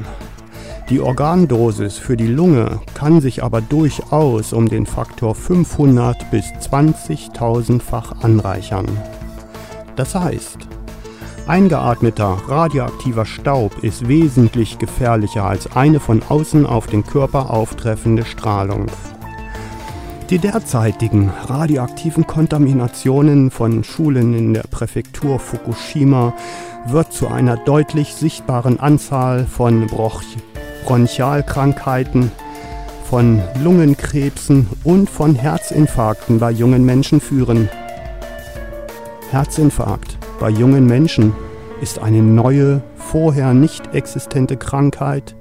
Die 0.90 1.00
Organdosis 1.00 1.96
für 1.96 2.16
die 2.18 2.26
Lunge 2.26 2.80
kann 2.92 3.22
sich 3.22 3.42
aber 3.42 3.62
durchaus 3.62 4.52
um 4.52 4.68
den 4.68 4.84
Faktor 4.84 5.34
500 5.34 6.30
bis 6.30 6.44
20.000-fach 6.44 8.22
anreichern. 8.22 8.86
Das 9.96 10.14
heißt, 10.14 10.68
Eingeatmeter 11.48 12.42
radioaktiver 12.46 13.24
Staub 13.24 13.82
ist 13.82 14.06
wesentlich 14.06 14.78
gefährlicher 14.78 15.44
als 15.44 15.74
eine 15.74 15.98
von 15.98 16.22
außen 16.28 16.66
auf 16.66 16.86
den 16.86 17.06
Körper 17.06 17.48
auftreffende 17.48 18.26
Strahlung. 18.26 18.88
Die 20.28 20.38
derzeitigen 20.38 21.32
radioaktiven 21.46 22.26
Kontaminationen 22.26 23.50
von 23.50 23.82
Schulen 23.82 24.34
in 24.34 24.52
der 24.52 24.64
Präfektur 24.70 25.38
Fukushima 25.38 26.34
wird 26.86 27.14
zu 27.14 27.28
einer 27.28 27.56
deutlich 27.56 28.12
sichtbaren 28.12 28.78
Anzahl 28.78 29.46
von 29.46 29.86
Broch 29.86 30.20
Bronchialkrankheiten, 30.84 32.30
von 33.08 33.40
Lungenkrebsen 33.64 34.68
und 34.84 35.08
von 35.08 35.34
Herzinfarkten 35.34 36.40
bei 36.40 36.50
jungen 36.50 36.84
Menschen 36.84 37.22
führen. 37.22 37.70
Herzinfarkt 39.30 40.17
bei 40.38 40.50
jungen 40.50 40.86
Menschen 40.86 41.34
ist 41.80 41.98
eine 41.98 42.22
neue, 42.22 42.82
vorher 42.96 43.54
nicht 43.54 43.94
existente 43.94 44.56
Krankheit, 44.56 45.34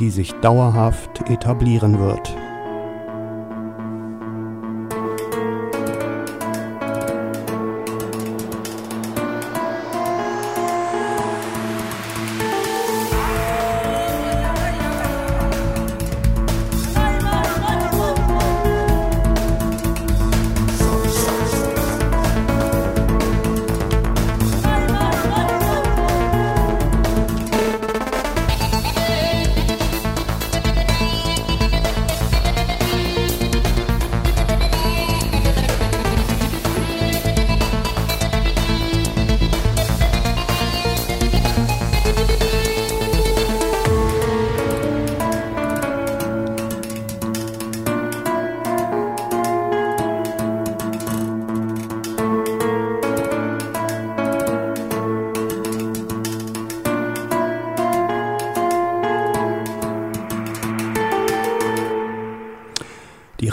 die 0.00 0.10
sich 0.10 0.32
dauerhaft 0.40 1.28
etablieren 1.30 2.00
wird. 2.00 2.34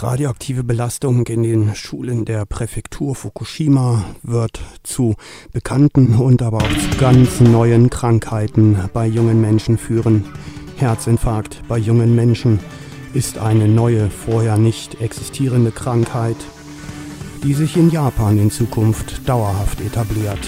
Radioaktive 0.09 0.63
Belastung 0.63 1.27
in 1.27 1.43
den 1.43 1.75
Schulen 1.75 2.25
der 2.25 2.43
Präfektur 2.47 3.13
Fukushima 3.13 4.03
wird 4.23 4.59
zu 4.81 5.15
bekannten 5.51 6.15
und 6.15 6.41
aber 6.41 6.57
auch 6.57 6.77
zu 6.91 6.97
ganz 6.99 7.39
neuen 7.39 7.91
Krankheiten 7.91 8.89
bei 8.91 9.05
jungen 9.05 9.39
Menschen 9.39 9.77
führen. 9.77 10.25
Herzinfarkt 10.77 11.61
bei 11.67 11.77
jungen 11.77 12.15
Menschen 12.15 12.59
ist 13.13 13.37
eine 13.37 13.67
neue, 13.67 14.09
vorher 14.09 14.57
nicht 14.57 14.99
existierende 14.99 15.69
Krankheit, 15.69 16.37
die 17.43 17.53
sich 17.53 17.77
in 17.77 17.91
Japan 17.91 18.39
in 18.39 18.49
Zukunft 18.49 19.29
dauerhaft 19.29 19.79
etabliert. 19.79 20.39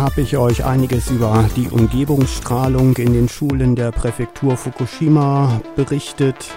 Habe 0.00 0.22
ich 0.22 0.38
euch 0.38 0.64
einiges 0.64 1.10
über 1.10 1.44
die 1.56 1.68
Umgebungsstrahlung 1.68 2.96
in 2.96 3.12
den 3.12 3.28
Schulen 3.28 3.76
der 3.76 3.92
Präfektur 3.92 4.56
Fukushima 4.56 5.60
berichtet 5.76 6.48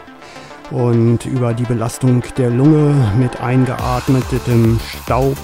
und 0.71 1.25
über 1.25 1.53
die 1.53 1.65
Belastung 1.65 2.23
der 2.38 2.49
Lunge 2.49 3.12
mit 3.19 3.41
eingeatmetem 3.41 4.79
Staub. 4.88 5.36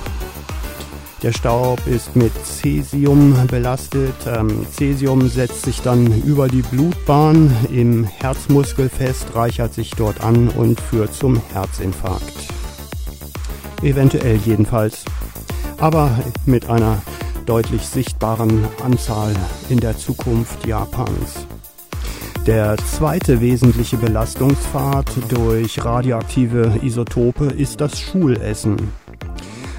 Der 1.23 1.33
Staub 1.33 1.85
ist 1.87 2.15
mit 2.15 2.31
Cäsium 2.45 3.35
belastet. 3.47 4.15
Ähm, 4.25 4.65
Cäsium 4.71 5.27
setzt 5.27 5.63
sich 5.63 5.81
dann 5.81 6.21
über 6.23 6.47
die 6.47 6.61
Blutbahn 6.61 7.53
im 7.69 8.05
Herzmuskel 8.05 8.87
fest, 8.87 9.35
reichert 9.35 9.73
sich 9.73 9.91
dort 9.91 10.21
an 10.21 10.47
und 10.47 10.79
führt 10.79 11.13
zum 11.13 11.41
Herzinfarkt. 11.51 12.47
Eventuell 13.81 14.37
jedenfalls. 14.37 15.03
Aber 15.79 16.11
mit 16.45 16.69
einer 16.69 17.01
deutlich 17.45 17.87
sichtbaren 17.87 18.65
Anzahl 18.83 19.35
in 19.69 19.79
der 19.79 19.97
Zukunft 19.97 20.65
Japans. 20.65 21.45
Der 22.45 22.77
zweite 22.77 23.41
wesentliche 23.41 23.97
Belastungspfad 23.97 25.05
durch 25.29 25.83
radioaktive 25.83 26.79
Isotope 26.81 27.45
ist 27.45 27.81
das 27.81 27.99
Schulessen. 27.99 28.77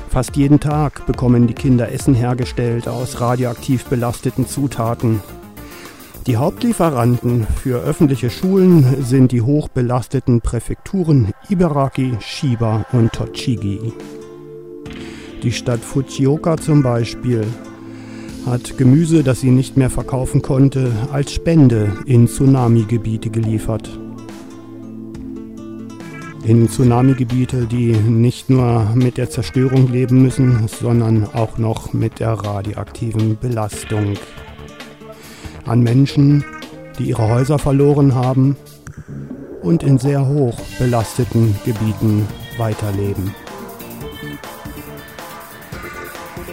Fast 0.09 0.37
jeden 0.37 0.61
Tag 0.61 1.07
bekommen 1.07 1.47
die 1.47 1.55
Kinder 1.55 1.91
Essen 1.93 2.15
hergestellt 2.15 2.89
aus 2.89 3.21
radioaktiv 3.21 3.85
belasteten 3.87 4.47
Zutaten. 4.47 5.21
Die 6.27 6.37
Hauptlieferanten 6.37 7.47
für 7.63 7.81
öffentliche 7.81 8.29
Schulen 8.29 9.03
sind 9.03 9.33
die 9.33 9.43
hochbelasteten 9.43 10.41
Präfekturen 10.41 11.33
Ibaraki, 11.49 12.17
Shiba 12.21 12.85
und 12.93 13.13
Tochigi. 13.13 13.93
Die 15.43 15.53
Stadt 15.53 15.81
Fujioka 15.81 16.59
zum 16.59 16.83
Beispiel 16.83 17.47
hat 18.45 18.77
Gemüse, 18.77 19.23
das 19.23 19.41
sie 19.41 19.51
nicht 19.51 19.77
mehr 19.77 19.89
verkaufen 19.89 20.43
konnte, 20.43 20.93
als 21.13 21.33
Spende 21.33 21.91
in 22.05 22.29
Tsunami-Gebiete 22.29 23.31
geliefert. 23.31 23.89
In 26.45 26.69
Tsunami-Gebiete, 26.69 27.67
die 27.67 27.93
nicht 27.93 28.51
nur 28.51 28.91
mit 28.95 29.17
der 29.17 29.31
Zerstörung 29.31 29.91
leben 29.91 30.23
müssen, 30.23 30.69
sondern 30.69 31.25
auch 31.33 31.57
noch 31.57 31.95
mit 31.95 32.21
der 32.21 32.33
radioaktiven 32.33 33.39
Belastung. 33.41 34.15
An 35.65 35.83
Menschen, 35.83 36.45
die 36.99 37.05
ihre 37.05 37.29
Häuser 37.29 37.59
verloren 37.59 38.15
haben 38.15 38.57
und 39.63 39.83
in 39.83 39.97
sehr 39.97 40.27
hoch 40.27 40.59
belasteten 40.79 41.55
Gebieten 41.65 42.27
weiterleben. 42.59 43.35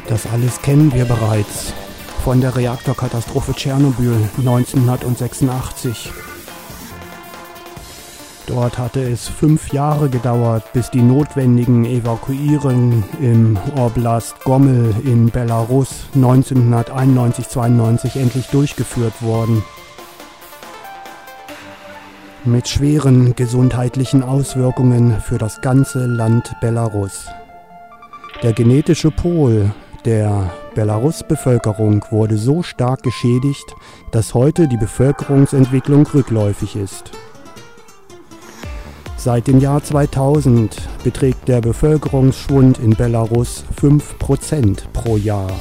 Das 0.08 0.26
alles 0.26 0.62
kennen 0.62 0.94
wir 0.94 1.04
bereits 1.04 1.74
von 2.24 2.40
der 2.40 2.56
Reaktorkatastrophe 2.56 3.54
Tschernobyl 3.54 4.30
1986. 4.38 6.10
Dort 8.46 8.78
hatte 8.78 9.02
es 9.02 9.28
fünf 9.28 9.74
Jahre 9.74 10.10
gedauert, 10.10 10.72
bis 10.72 10.90
die 10.90 11.02
notwendigen 11.02 11.84
Evakuierungen 11.84 13.04
im 13.20 13.60
Oblast 13.76 14.42
Gomel 14.46 14.96
in 15.04 15.30
Belarus 15.30 16.06
1991-92 16.16 18.18
endlich 18.18 18.48
durchgeführt 18.48 19.22
wurden. 19.22 19.62
Mit 22.46 22.70
schweren 22.70 23.36
gesundheitlichen 23.36 24.24
Auswirkungen 24.24 25.20
für 25.20 25.38
das 25.38 25.60
ganze 25.60 26.06
Land 26.06 26.56
Belarus. 26.62 27.26
Der 28.42 28.54
genetische 28.54 29.12
Pol 29.12 29.74
der 30.06 30.52
Belarus-Bevölkerung 30.76 32.04
wurde 32.12 32.38
so 32.38 32.64
stark 32.64 33.04
geschädigt, 33.04 33.76
dass 34.12 34.34
heute 34.34 34.68
die 34.68 34.78
Bevölkerungsentwicklung 34.78 36.08
rückläufig 36.08 36.76
ist. 36.76 37.12
Seit 39.18 39.48
dem 39.48 39.60
Jahr 39.60 39.84
2000 39.84 40.76
beträgt 41.04 41.48
der 41.48 41.62
Bevölkerungsschwund 41.62 42.80
in 42.80 42.92
Belarus 42.92 43.66
5% 43.82 44.84
pro 44.94 45.18
Jahr. 45.18 45.52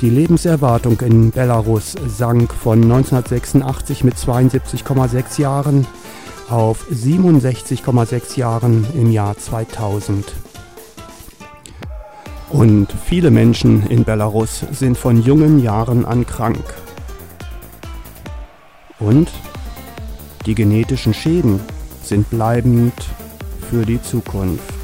Die 0.00 0.10
Lebenserwartung 0.10 1.00
in 1.00 1.30
Belarus 1.30 1.94
sank 2.08 2.52
von 2.52 2.82
1986 2.82 4.04
mit 4.04 4.14
72,6 4.16 5.40
Jahren 5.40 5.86
auf 6.48 6.86
67,6 6.90 8.38
Jahren 8.38 8.86
im 8.94 9.10
Jahr 9.10 9.36
2000. 9.36 10.32
Und 12.52 12.88
viele 13.06 13.30
Menschen 13.30 13.86
in 13.88 14.04
Belarus 14.04 14.64
sind 14.72 14.98
von 14.98 15.22
jungen 15.22 15.62
Jahren 15.62 16.04
an 16.04 16.26
krank. 16.26 16.62
Und 18.98 19.30
die 20.44 20.54
genetischen 20.54 21.14
Schäden 21.14 21.60
sind 22.02 22.28
bleibend 22.28 22.92
für 23.70 23.86
die 23.86 24.00
Zukunft. 24.02 24.81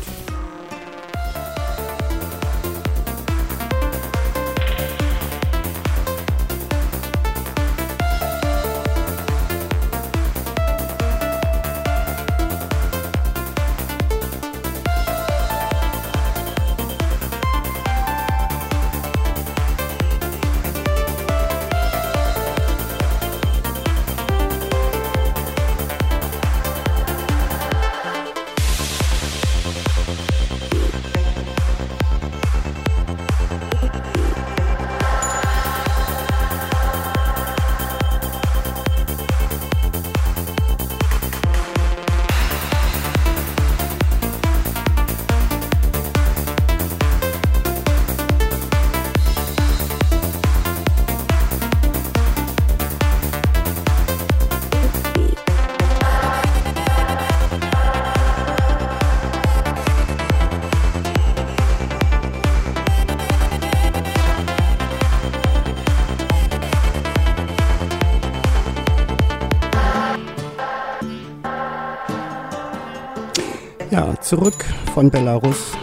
Von 74.98 75.10
Belarus 75.12 75.76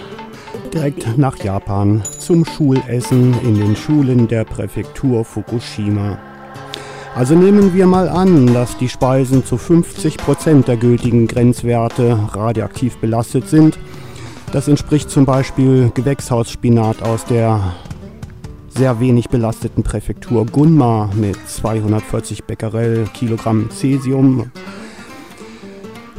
direkt 0.74 1.18
nach 1.18 1.42
Japan 1.42 2.04
zum 2.20 2.44
Schulessen 2.44 3.34
in 3.44 3.56
den 3.56 3.74
Schulen 3.74 4.28
der 4.28 4.44
Präfektur 4.44 5.24
Fukushima. 5.24 6.18
Also 7.16 7.34
nehmen 7.34 7.74
wir 7.74 7.88
mal 7.88 8.10
an, 8.10 8.54
dass 8.54 8.76
die 8.76 8.90
Speisen 8.90 9.46
zu 9.46 9.58
50 9.58 10.18
Prozent 10.18 10.68
der 10.68 10.76
gültigen 10.76 11.28
Grenzwerte 11.28 12.20
radioaktiv 12.34 12.98
belastet 12.98 13.48
sind. 13.48 13.80
Das 14.52 14.68
entspricht 14.68 15.10
zum 15.10 15.26
Beispiel 15.26 15.92
Gewächshausspinat 15.94 17.02
aus 17.02 17.24
der 17.24 17.74
sehr 18.68 19.00
wenig 19.00 19.30
belasteten 19.30 19.84
Präfektur 19.84 20.46
Gunma 20.46 21.10
mit 21.16 21.38
240 21.48 22.44
Becquerel 22.44 23.08
Kilogramm 23.14 23.70
Cäsium 23.70 24.52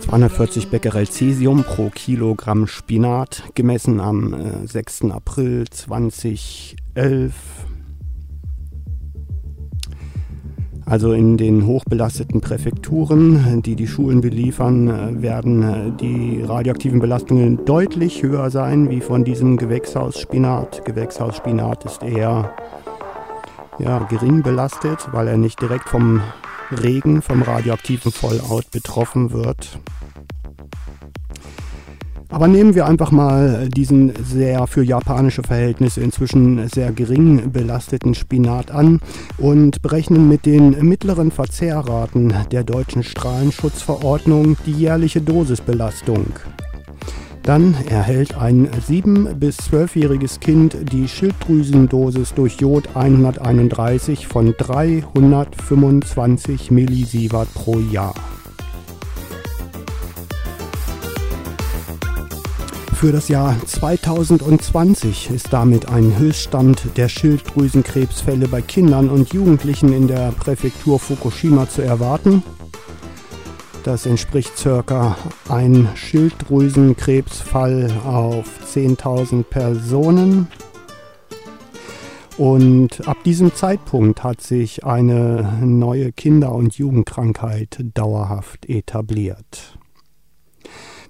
240 0.07 0.69
Becquerel 0.69 1.09
Cesium 1.09 1.64
pro 1.64 1.90
Kilogramm 1.90 2.69
Spinat, 2.69 3.42
gemessen 3.57 3.99
am 3.99 4.35
äh, 4.35 4.64
6. 4.64 5.11
April 5.11 5.64
2011. 5.68 7.35
Also 10.85 11.12
in 11.12 11.37
den 11.37 11.66
hochbelasteten 11.66 12.41
Präfekturen, 12.41 13.62
die 13.62 13.74
die 13.74 13.89
Schulen 13.89 14.20
beliefern, 14.20 14.87
äh, 14.89 15.22
werden 15.22 15.62
äh, 15.64 15.91
die 16.01 16.41
radioaktiven 16.41 17.01
Belastungen 17.01 17.64
deutlich 17.64 18.22
höher 18.22 18.51
sein 18.51 18.89
wie 18.89 19.01
von 19.01 19.24
diesem 19.24 19.57
Gewächshausspinat. 19.57 20.85
Gewächshausspinat 20.85 21.85
ist 21.85 22.05
eher 22.05 22.55
ja, 23.81 23.99
gering 24.09 24.45
belastet, 24.45 25.09
weil 25.11 25.26
er 25.26 25.37
nicht 25.37 25.61
direkt 25.61 25.89
vom 25.89 26.20
Regen, 26.71 27.23
vom 27.23 27.43
radioaktiven 27.43 28.12
Fallout 28.12 28.71
betroffen 28.71 29.33
wird. 29.33 29.79
Aber 32.29 32.49
nehmen 32.49 32.75
wir 32.75 32.87
einfach 32.87 33.12
mal 33.12 33.69
diesen 33.69 34.12
sehr 34.25 34.67
für 34.67 34.83
japanische 34.83 35.43
Verhältnisse 35.43 36.01
inzwischen 36.01 36.69
sehr 36.69 36.93
gering 36.93 37.53
belasteten 37.53 38.14
Spinat 38.14 38.71
an 38.73 39.01
und 39.39 39.81
berechnen 39.81 40.29
mit 40.29 40.45
den 40.45 40.71
mittleren 40.87 41.31
Verzehrraten 41.31 42.35
der 42.51 42.64
deutschen 42.64 43.05
Strahlenschutzverordnung 43.05 44.57
die 44.67 44.73
jährliche 44.73 45.21
Dosisbelastung. 45.21 46.27
Dann 47.47 47.74
erhält 47.88 48.36
ein 48.36 48.68
7- 48.68 49.32
bis 49.34 49.61
12-jähriges 49.61 50.40
Kind 50.40 50.76
die 50.90 51.07
Schilddrüsendosis 51.07 52.34
durch 52.34 52.61
Jod 52.61 52.97
131 52.97 54.26
von 54.26 54.53
325 54.59 56.72
Millisievert 56.72 57.47
pro 57.55 57.78
Jahr. 57.78 58.16
Für 62.94 63.12
das 63.12 63.28
Jahr 63.28 63.55
2020 63.64 65.30
ist 65.30 65.53
damit 65.53 65.88
ein 65.88 66.18
Höchststand 66.18 66.97
der 66.97 67.09
Schilddrüsenkrebsfälle 67.09 68.49
bei 68.49 68.61
Kindern 68.61 69.09
und 69.09 69.32
Jugendlichen 69.32 69.92
in 69.92 70.09
der 70.09 70.32
Präfektur 70.32 70.99
Fukushima 70.99 71.68
zu 71.68 71.82
erwarten. 71.82 72.42
Das 73.87 74.05
entspricht 74.05 74.53
ca. 74.64 75.16
ein 75.49 75.89
Schilddrüsenkrebsfall 75.95 77.89
auf 78.05 78.45
10.000 78.74 79.45
Personen. 79.45 80.49
Und 82.37 83.07
ab 83.07 83.18
diesem 83.24 83.55
Zeitpunkt 83.55 84.24
hat 84.24 84.41
sich 84.41 84.84
eine 84.84 85.61
neue 85.64 86.11
Kinder- 86.11 86.53
und 86.53 86.76
Jugendkrankheit 86.76 87.84
dauerhaft 87.95 88.68
etabliert. 88.68 89.78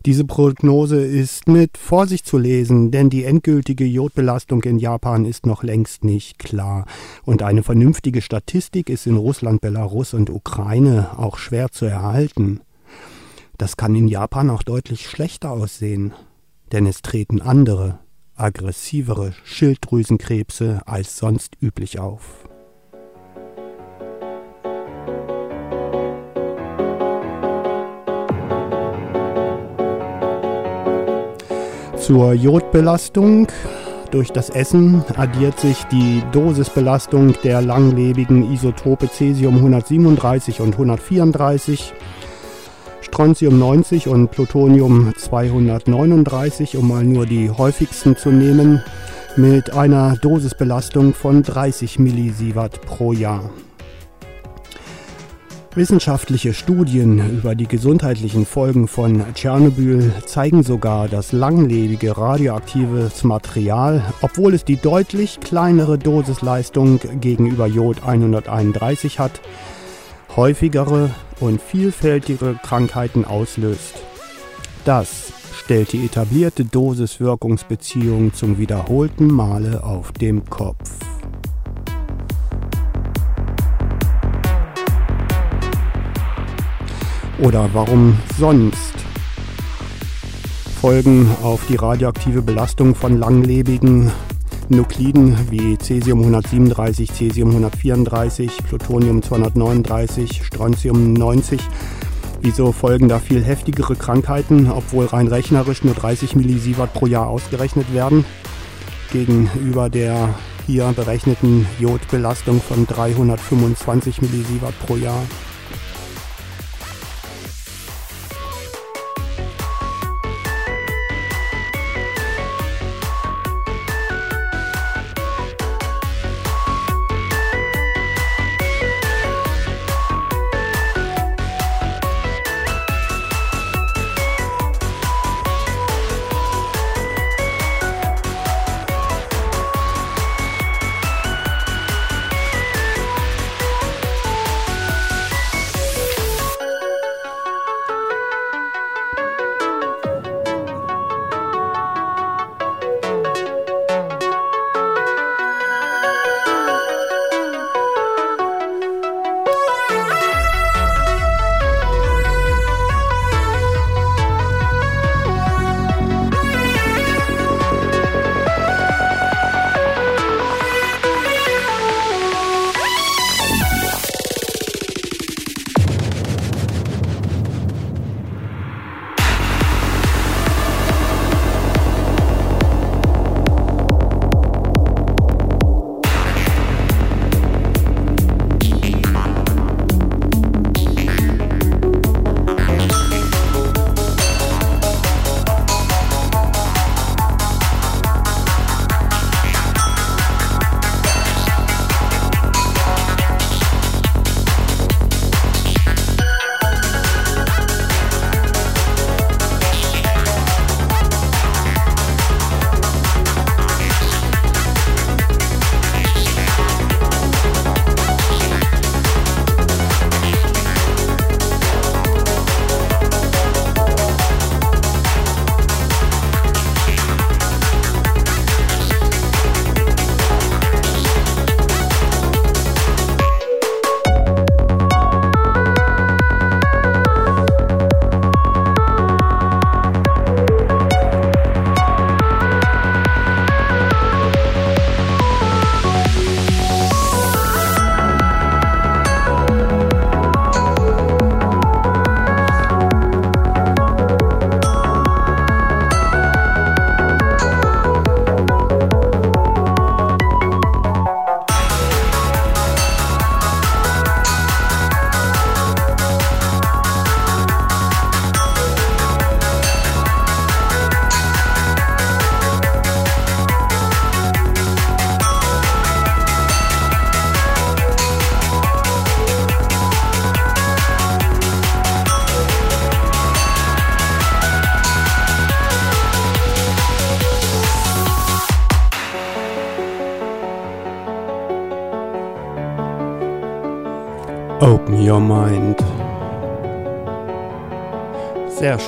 Diese 0.04 0.26
Prognose 0.26 1.02
ist 1.02 1.48
mit 1.48 1.78
Vorsicht 1.78 2.26
zu 2.26 2.36
lesen, 2.36 2.90
denn 2.90 3.08
die 3.08 3.24
endgültige 3.24 3.86
Jodbelastung 3.86 4.62
in 4.64 4.78
Japan 4.78 5.24
ist 5.24 5.46
noch 5.46 5.62
längst 5.62 6.04
nicht 6.04 6.38
klar. 6.38 6.84
Und 7.24 7.42
eine 7.42 7.62
vernünftige 7.62 8.20
Statistik 8.20 8.90
ist 8.90 9.06
in 9.06 9.16
Russland, 9.16 9.62
Belarus 9.62 10.12
und 10.12 10.28
Ukraine 10.28 11.18
auch 11.18 11.38
schwer 11.38 11.72
zu 11.72 11.86
erhalten. 11.86 12.60
Das 13.58 13.78
kann 13.78 13.94
in 13.94 14.06
Japan 14.06 14.50
auch 14.50 14.62
deutlich 14.62 15.08
schlechter 15.08 15.50
aussehen, 15.50 16.12
denn 16.72 16.84
es 16.86 17.00
treten 17.00 17.40
andere, 17.40 17.98
aggressivere 18.34 19.32
Schilddrüsenkrebse 19.44 20.82
als 20.84 21.16
sonst 21.16 21.54
üblich 21.62 21.98
auf. 21.98 22.46
Zur 31.98 32.34
Jodbelastung 32.34 33.48
durch 34.10 34.30
das 34.30 34.50
Essen 34.50 35.02
addiert 35.16 35.58
sich 35.58 35.82
die 35.84 36.22
Dosisbelastung 36.30 37.34
der 37.42 37.62
langlebigen 37.62 38.52
Isotope 38.52 39.08
Cesium 39.08 39.56
137 39.56 40.60
und 40.60 40.74
134 40.74 41.94
Strontium 43.16 43.58
90 43.58 44.08
und 44.08 44.30
Plutonium 44.30 45.14
239, 45.16 46.76
um 46.76 46.88
mal 46.88 47.02
nur 47.02 47.24
die 47.24 47.48
häufigsten 47.48 48.14
zu 48.14 48.28
nehmen, 48.28 48.82
mit 49.36 49.72
einer 49.72 50.18
Dosisbelastung 50.18 51.14
von 51.14 51.42
30 51.42 51.98
Millisievert 51.98 52.82
pro 52.82 53.14
Jahr. 53.14 53.48
Wissenschaftliche 55.74 56.52
Studien 56.52 57.38
über 57.38 57.54
die 57.54 57.66
gesundheitlichen 57.66 58.44
Folgen 58.44 58.86
von 58.86 59.24
Tschernobyl 59.32 60.12
zeigen 60.26 60.62
sogar, 60.62 61.08
dass 61.08 61.32
langlebige 61.32 62.18
radioaktives 62.18 63.24
Material, 63.24 64.04
obwohl 64.20 64.52
es 64.52 64.66
die 64.66 64.76
deutlich 64.76 65.40
kleinere 65.40 65.96
Dosisleistung 65.96 67.00
gegenüber 67.18 67.66
Jod 67.66 68.06
131 68.06 69.18
hat, 69.18 69.40
häufigere 70.36 71.10
und 71.40 71.60
vielfältigere 71.60 72.58
Krankheiten 72.62 73.24
auslöst. 73.24 73.94
Das 74.84 75.32
stellt 75.54 75.92
die 75.92 76.04
etablierte 76.04 76.64
Dosis-Wirkungsbeziehung 76.64 78.34
zum 78.34 78.58
wiederholten 78.58 79.26
Male 79.26 79.82
auf 79.82 80.12
dem 80.12 80.44
Kopf. 80.48 80.90
Oder 87.38 87.68
warum 87.72 88.16
sonst? 88.38 88.94
Folgen 90.80 91.28
auf 91.42 91.66
die 91.66 91.76
radioaktive 91.76 92.42
Belastung 92.42 92.94
von 92.94 93.18
langlebigen 93.18 94.12
Nukliden 94.68 95.36
wie 95.50 95.78
Cesium 95.78 96.18
137, 96.20 97.12
Cesium 97.12 97.50
134, 97.50 98.50
Plutonium 98.68 99.22
239, 99.22 100.42
Strontium 100.44 101.12
90. 101.12 101.60
Wieso 102.40 102.72
folgen 102.72 103.08
da 103.08 103.20
viel 103.20 103.44
heftigere 103.44 103.94
Krankheiten, 103.94 104.68
obwohl 104.70 105.06
rein 105.06 105.28
rechnerisch 105.28 105.84
nur 105.84 105.94
30 105.94 106.34
Millisievert 106.34 106.92
pro 106.94 107.06
Jahr 107.06 107.28
ausgerechnet 107.28 107.94
werden, 107.94 108.24
gegenüber 109.12 109.88
der 109.88 110.34
hier 110.66 110.92
berechneten 110.96 111.66
Jodbelastung 111.78 112.60
von 112.60 112.86
325 112.86 114.20
Millisievert 114.22 114.74
pro 114.84 114.96
Jahr? 114.96 115.22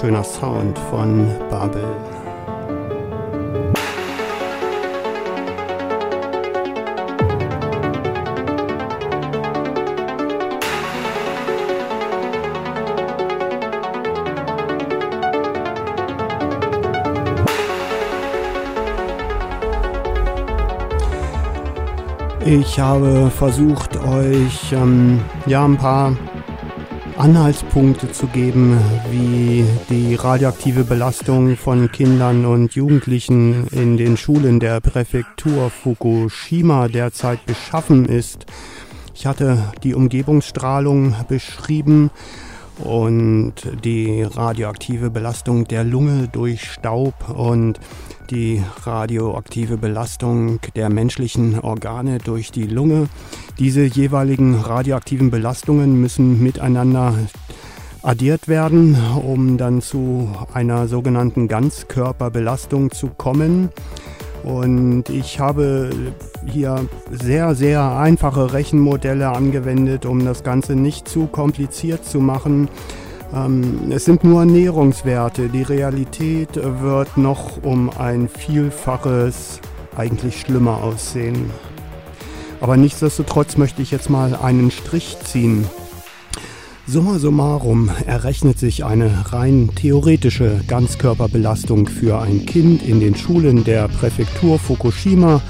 Schöner 0.00 0.22
Sound 0.22 0.78
von 0.90 1.26
Babel. 1.50 1.82
Ich 22.44 22.78
habe 22.78 23.30
versucht, 23.30 23.96
euch 23.96 24.72
ähm, 24.72 25.20
ja 25.46 25.64
ein 25.64 25.76
paar 25.76 26.12
Anhaltspunkte 27.18 28.12
zu 28.12 28.28
geben, 28.28 28.78
wie 29.10 29.64
die 29.90 30.14
radioaktive 30.14 30.84
Belastung 30.84 31.56
von 31.56 31.90
Kindern 31.90 32.46
und 32.46 32.76
Jugendlichen 32.76 33.66
in 33.72 33.96
den 33.96 34.16
Schulen 34.16 34.60
der 34.60 34.80
Präfektur 34.80 35.68
Fukushima 35.68 36.86
derzeit 36.86 37.44
beschaffen 37.44 38.04
ist. 38.04 38.46
Ich 39.16 39.26
hatte 39.26 39.72
die 39.82 39.94
Umgebungsstrahlung 39.94 41.16
beschrieben 41.26 42.10
und 42.78 43.54
die 43.84 44.22
radioaktive 44.22 45.10
Belastung 45.10 45.66
der 45.66 45.84
Lunge 45.84 46.28
durch 46.30 46.70
Staub 46.70 47.14
und 47.28 47.80
die 48.30 48.62
radioaktive 48.82 49.76
Belastung 49.76 50.60
der 50.76 50.90
menschlichen 50.90 51.58
Organe 51.60 52.18
durch 52.18 52.50
die 52.52 52.66
Lunge. 52.66 53.08
Diese 53.58 53.84
jeweiligen 53.84 54.54
radioaktiven 54.54 55.30
Belastungen 55.30 56.00
müssen 56.00 56.42
miteinander 56.42 57.14
addiert 58.02 58.48
werden, 58.48 58.96
um 59.22 59.58
dann 59.58 59.82
zu 59.82 60.30
einer 60.52 60.88
sogenannten 60.88 61.48
Ganzkörperbelastung 61.48 62.90
zu 62.90 63.08
kommen. 63.08 63.70
Und 64.48 65.10
ich 65.10 65.40
habe 65.40 65.90
hier 66.46 66.88
sehr, 67.10 67.54
sehr 67.54 67.98
einfache 67.98 68.54
Rechenmodelle 68.54 69.28
angewendet, 69.28 70.06
um 70.06 70.24
das 70.24 70.42
Ganze 70.42 70.74
nicht 70.74 71.06
zu 71.06 71.26
kompliziert 71.26 72.06
zu 72.06 72.18
machen. 72.18 72.68
Ähm, 73.34 73.92
es 73.92 74.06
sind 74.06 74.24
nur 74.24 74.46
Näherungswerte. 74.46 75.50
Die 75.50 75.64
Realität 75.64 76.56
wird 76.56 77.18
noch 77.18 77.62
um 77.62 77.90
ein 77.90 78.26
Vielfaches 78.26 79.60
eigentlich 79.98 80.40
schlimmer 80.40 80.82
aussehen. 80.82 81.50
Aber 82.62 82.78
nichtsdestotrotz 82.78 83.58
möchte 83.58 83.82
ich 83.82 83.90
jetzt 83.90 84.08
mal 84.08 84.34
einen 84.34 84.70
Strich 84.70 85.18
ziehen. 85.24 85.66
Summa 86.90 87.18
summarum 87.18 87.90
errechnet 88.06 88.58
sich 88.58 88.82
eine 88.82 89.30
rein 89.30 89.68
theoretische 89.74 90.62
Ganzkörperbelastung 90.66 91.86
für 91.86 92.18
ein 92.18 92.46
Kind 92.46 92.82
in 92.82 92.98
den 92.98 93.14
Schulen 93.14 93.62
der 93.62 93.88
Präfektur 93.88 94.58
Fukushima 94.58 95.42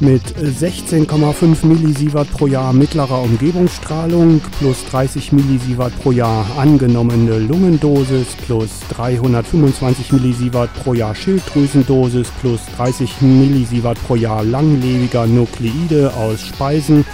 mit 0.00 0.22
16,5 0.36 1.64
Millisievert 1.64 2.28
pro 2.32 2.48
Jahr 2.48 2.72
mittlerer 2.72 3.22
Umgebungsstrahlung 3.22 4.40
plus 4.58 4.84
30 4.86 5.30
Millisievert 5.30 5.96
pro 6.02 6.10
Jahr 6.10 6.44
angenommene 6.58 7.38
Lungendosis 7.38 8.34
plus 8.44 8.80
325 8.88 10.10
Millisievert 10.10 10.74
pro 10.82 10.94
Jahr 10.94 11.14
Schilddrüsendosis 11.14 12.28
plus 12.40 12.60
30 12.76 13.20
Millisievert 13.20 14.04
pro 14.04 14.16
Jahr 14.16 14.42
langlebiger 14.42 15.28
Nukleide 15.28 16.12
aus 16.16 16.40
Speisen 16.40 17.04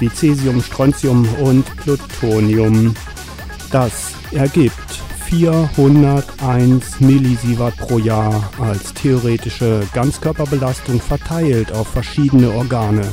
wie 0.00 0.08
Cäsium, 0.08 0.62
Strontium 0.62 1.26
und 1.40 1.64
Plutonium. 1.76 2.94
Das 3.70 4.12
ergibt 4.32 4.74
401 5.26 7.00
Millisievert 7.00 7.76
pro 7.76 7.98
Jahr 7.98 8.50
als 8.58 8.94
theoretische 8.94 9.86
Ganzkörperbelastung 9.92 11.00
verteilt 11.00 11.72
auf 11.72 11.88
verschiedene 11.88 12.50
Organe. 12.50 13.06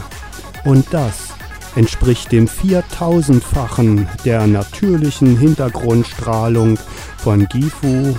Und 0.64 0.86
das 0.92 1.34
entspricht 1.76 2.32
dem 2.32 2.48
4000-fachen 2.48 4.08
der 4.24 4.48
natürlichen 4.48 5.38
Hintergrundstrahlung 5.38 6.80
von 7.18 7.48
Gifu 7.48 8.16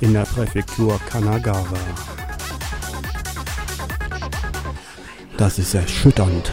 in 0.00 0.12
der 0.12 0.26
Präfektur 0.26 1.00
Kanagawa. 1.10 1.78
Das 5.36 5.58
ist 5.58 5.74
erschütternd. 5.74 6.52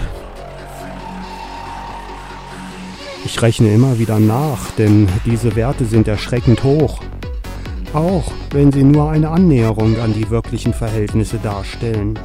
Ich 3.29 3.41
rechne 3.41 3.73
immer 3.73 3.99
wieder 3.99 4.21
nach, 4.21 4.71
denn 4.77 5.05
diese 5.25 5.57
Werte 5.57 5.83
sind 5.83 6.07
erschreckend 6.07 6.63
hoch. 6.63 7.01
Auch 7.93 8.31
wenn 8.51 8.71
sie 8.71 8.85
nur 8.85 9.11
eine 9.11 9.27
Annäherung 9.27 9.99
an 9.99 10.13
die 10.13 10.29
wirklichen 10.29 10.73
Verhältnisse 10.73 11.37
darstellen. 11.37 12.17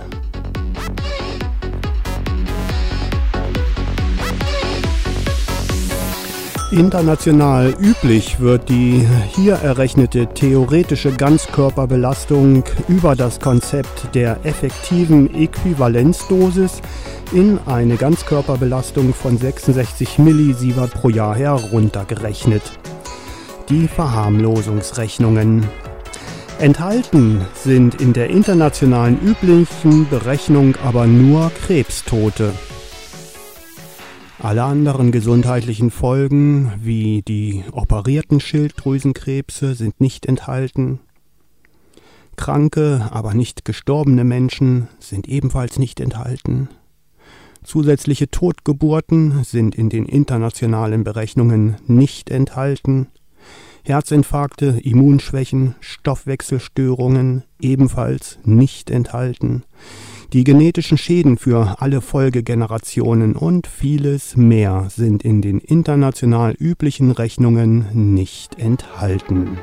International 6.70 7.74
üblich 7.80 8.38
wird 8.38 8.68
die 8.68 9.04
hier 9.34 9.54
errechnete 9.56 10.28
theoretische 10.28 11.10
Ganzkörperbelastung 11.10 12.62
über 12.86 13.16
das 13.16 13.40
Konzept 13.40 14.14
der 14.14 14.38
effektiven 14.44 15.34
Äquivalenzdosis 15.34 16.80
in 17.32 17.58
eine 17.66 17.96
Ganzkörperbelastung 17.96 19.14
von 19.14 19.38
66 19.38 20.18
Millisievert 20.18 20.92
pro 20.92 21.08
Jahr 21.08 21.34
heruntergerechnet. 21.34 22.62
Die 23.70 23.88
Verharmlosungsrechnungen. 23.88 25.66
Enthalten 26.58 27.46
sind 27.54 28.00
in 28.00 28.12
der 28.12 28.28
internationalen 28.28 29.18
üblichen 29.20 30.08
Berechnung 30.10 30.76
aber 30.84 31.06
nur 31.06 31.50
Krebstote. 31.64 32.52
Alle 34.38 34.64
anderen 34.64 35.10
gesundheitlichen 35.10 35.90
Folgen, 35.90 36.72
wie 36.82 37.22
die 37.22 37.64
operierten 37.72 38.40
Schilddrüsenkrebse, 38.40 39.74
sind 39.74 40.00
nicht 40.00 40.26
enthalten. 40.26 41.00
Kranke, 42.36 43.08
aber 43.10 43.34
nicht 43.34 43.64
gestorbene 43.64 44.24
Menschen 44.24 44.88
sind 44.98 45.28
ebenfalls 45.28 45.78
nicht 45.78 46.00
enthalten. 46.00 46.68
Zusätzliche 47.64 48.30
Totgeburten 48.30 49.44
sind 49.44 49.74
in 49.74 49.88
den 49.88 50.06
internationalen 50.06 51.04
Berechnungen 51.04 51.76
nicht 51.86 52.30
enthalten. 52.30 53.08
Herzinfarkte, 53.84 54.78
Immunschwächen, 54.82 55.74
Stoffwechselstörungen 55.80 57.44
ebenfalls 57.60 58.38
nicht 58.44 58.90
enthalten 58.90 59.64
die 60.32 60.44
genetischen 60.44 60.96
Schäden 60.96 61.36
für 61.36 61.76
alle 61.80 62.00
Folgegenerationen 62.00 63.36
und 63.36 63.66
vieles 63.66 64.34
mehr 64.34 64.86
sind 64.88 65.24
in 65.24 65.42
den 65.42 65.58
international 65.58 66.54
üblichen 66.58 67.10
Rechnungen 67.10 68.14
nicht 68.14 68.58
enthalten. 68.58 69.58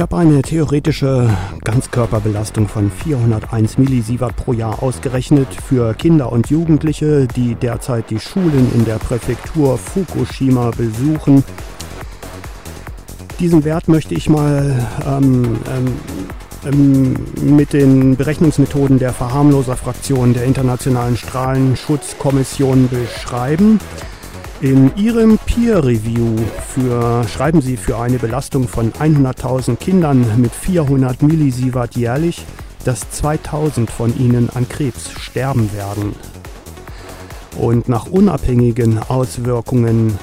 Ich 0.00 0.02
habe 0.02 0.16
eine 0.16 0.40
theoretische 0.40 1.28
Ganzkörperbelastung 1.62 2.68
von 2.68 2.90
401 2.90 3.76
Millisievert 3.76 4.34
pro 4.34 4.54
Jahr 4.54 4.82
ausgerechnet 4.82 5.48
für 5.52 5.92
Kinder 5.92 6.32
und 6.32 6.48
Jugendliche, 6.48 7.26
die 7.26 7.54
derzeit 7.54 8.08
die 8.08 8.18
Schulen 8.18 8.72
in 8.74 8.86
der 8.86 8.94
Präfektur 8.94 9.76
Fukushima 9.76 10.70
besuchen. 10.70 11.44
Diesen 13.40 13.62
Wert 13.64 13.88
möchte 13.88 14.14
ich 14.14 14.30
mal 14.30 14.88
ähm, 15.06 15.58
ähm, 16.64 17.16
mit 17.42 17.74
den 17.74 18.16
Berechnungsmethoden 18.16 18.98
der 18.98 19.12
Verharmloser-Fraktion 19.12 20.32
der 20.32 20.44
Internationalen 20.44 21.18
Strahlenschutzkommission 21.18 22.88
beschreiben. 22.88 23.78
In 24.62 24.94
Ihrem 24.94 25.38
Peer 25.46 25.82
Review 25.82 26.36
für, 26.74 27.26
schreiben 27.26 27.62
Sie 27.62 27.78
für 27.78 27.96
eine 27.96 28.18
Belastung 28.18 28.68
von 28.68 28.92
100.000 28.92 29.76
Kindern 29.76 30.38
mit 30.38 30.52
400 30.52 31.22
Millisievert 31.22 31.96
jährlich, 31.96 32.44
dass 32.84 33.10
2000 33.10 33.90
von 33.90 34.14
ihnen 34.18 34.50
an 34.50 34.68
Krebs 34.68 35.12
sterben 35.18 35.72
werden. 35.72 36.14
Und 37.56 37.88
nach 37.88 38.04
unabhängigen 38.04 38.98
Auswirkungen 38.98 40.18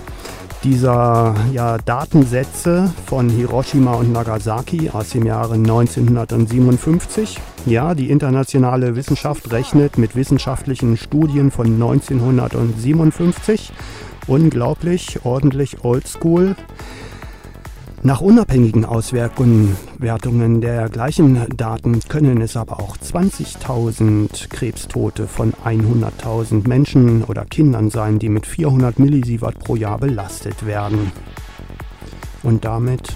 dieser 0.64 1.34
ja, 1.52 1.80
Datensätze 1.80 2.94
von 3.08 3.30
Hiroshima 3.30 3.94
und 3.96 4.12
Nagasaki 4.12 4.92
aus 4.92 5.10
dem 5.10 5.26
Jahre 5.26 5.56
1957. 5.56 7.40
Ja, 7.66 7.96
die 7.96 8.12
internationale 8.12 8.96
Wissenschaft 8.96 9.52
rechnet 9.52 9.98
mit 9.98 10.16
wissenschaftlichen 10.16 10.96
Studien 10.96 11.50
von 11.50 11.74
1957 11.74 13.72
unglaublich, 14.28 15.20
ordentlich 15.24 15.84
oldschool. 15.84 16.56
Nach 18.04 18.22
unabhängigen 18.22 18.86
Auswertungen 18.86 19.76
der 20.62 20.88
gleichen 20.90 21.48
Daten 21.58 22.00
können 22.08 22.42
es 22.42 22.56
aber 22.56 22.80
auch 22.80 22.96
20.000 22.96 24.50
Krebstote 24.50 25.28
von 25.28 25.54
100.000 25.66 26.68
Menschen 26.68 27.24
oder 27.24 27.44
Kindern 27.46 27.90
sein, 27.90 28.20
die 28.20 28.30
mit 28.30 28.46
400 28.46 29.00
Millisievert 29.00 29.60
pro 29.60 29.76
Jahr 29.76 29.98
belastet 29.98 30.66
werden. 30.66 31.12
Und 32.44 32.66
damit 32.66 33.16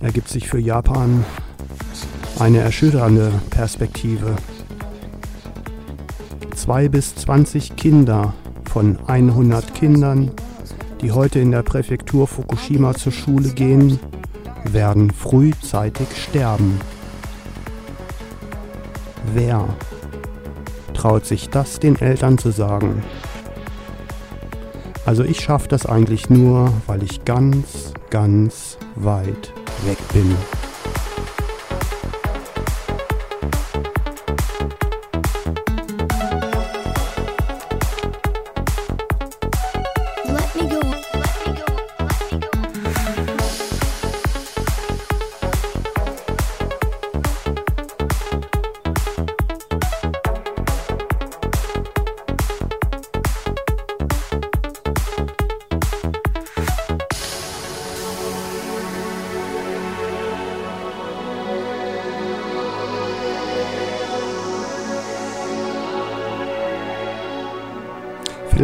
ergibt 0.00 0.28
sich 0.28 0.48
für 0.48 0.60
Japan 0.60 1.24
eine 2.38 2.58
erschütternde 2.58 3.32
Perspektive. 3.50 4.36
Zwei 6.54 6.88
bis 6.88 7.14
20 7.16 7.76
Kinder 7.76 8.34
von 8.76 8.98
100 9.06 9.72
Kindern, 9.74 10.32
die 11.00 11.10
heute 11.10 11.38
in 11.38 11.50
der 11.50 11.62
Präfektur 11.62 12.26
Fukushima 12.26 12.92
zur 12.92 13.10
Schule 13.10 13.48
gehen, 13.48 13.98
werden 14.64 15.10
frühzeitig 15.10 16.08
sterben. 16.14 16.78
Wer 19.32 19.66
traut 20.92 21.24
sich 21.24 21.48
das 21.48 21.80
den 21.80 21.96
Eltern 21.96 22.36
zu 22.36 22.50
sagen? 22.50 23.02
Also 25.06 25.24
ich 25.24 25.40
schaffe 25.40 25.68
das 25.68 25.86
eigentlich 25.86 26.28
nur, 26.28 26.70
weil 26.86 27.02
ich 27.02 27.24
ganz, 27.24 27.94
ganz 28.10 28.76
weit 28.94 29.54
weg 29.86 29.96
bin. 30.12 30.36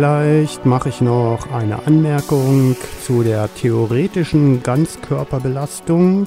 Vielleicht 0.02 0.66
mache 0.66 0.88
ich 0.88 1.00
noch 1.00 1.48
eine 1.52 1.86
Anmerkung 1.86 2.74
zu 3.06 3.22
der 3.22 3.48
theoretischen 3.54 4.60
Ganzkörperbelastung. 4.60 6.26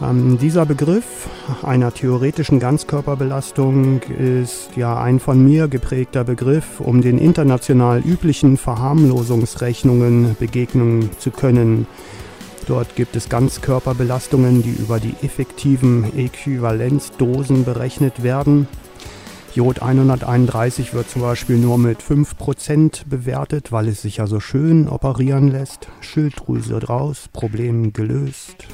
Ähm, 0.00 0.38
dieser 0.38 0.64
Begriff 0.64 1.28
einer 1.62 1.92
theoretischen 1.92 2.60
Ganzkörperbelastung 2.60 4.00
ist 4.04 4.70
ja 4.74 4.98
ein 5.02 5.20
von 5.20 5.44
mir 5.44 5.68
geprägter 5.68 6.24
Begriff, 6.24 6.80
um 6.80 7.02
den 7.02 7.18
international 7.18 8.00
üblichen 8.00 8.56
Verharmlosungsrechnungen 8.56 10.34
begegnen 10.40 11.10
zu 11.18 11.30
können. 11.30 11.86
Dort 12.66 12.96
gibt 12.96 13.16
es 13.16 13.28
Ganzkörperbelastungen, 13.28 14.62
die 14.62 14.72
über 14.72 14.98
die 14.98 15.14
effektiven 15.20 16.04
Äquivalenzdosen 16.16 17.66
berechnet 17.66 18.22
werden. 18.22 18.66
Jod 19.54 19.82
131 19.82 20.94
wird 20.94 21.08
zum 21.08 21.22
Beispiel 21.22 21.58
nur 21.58 21.78
mit 21.78 22.00
5% 22.00 23.08
bewertet, 23.08 23.70
weil 23.70 23.86
es 23.86 24.02
sich 24.02 24.16
ja 24.16 24.26
so 24.26 24.40
schön 24.40 24.88
operieren 24.88 25.46
lässt. 25.46 25.86
Schilddrüse 26.00 26.80
draus, 26.80 27.28
Problem 27.32 27.92
gelöst. 27.92 28.66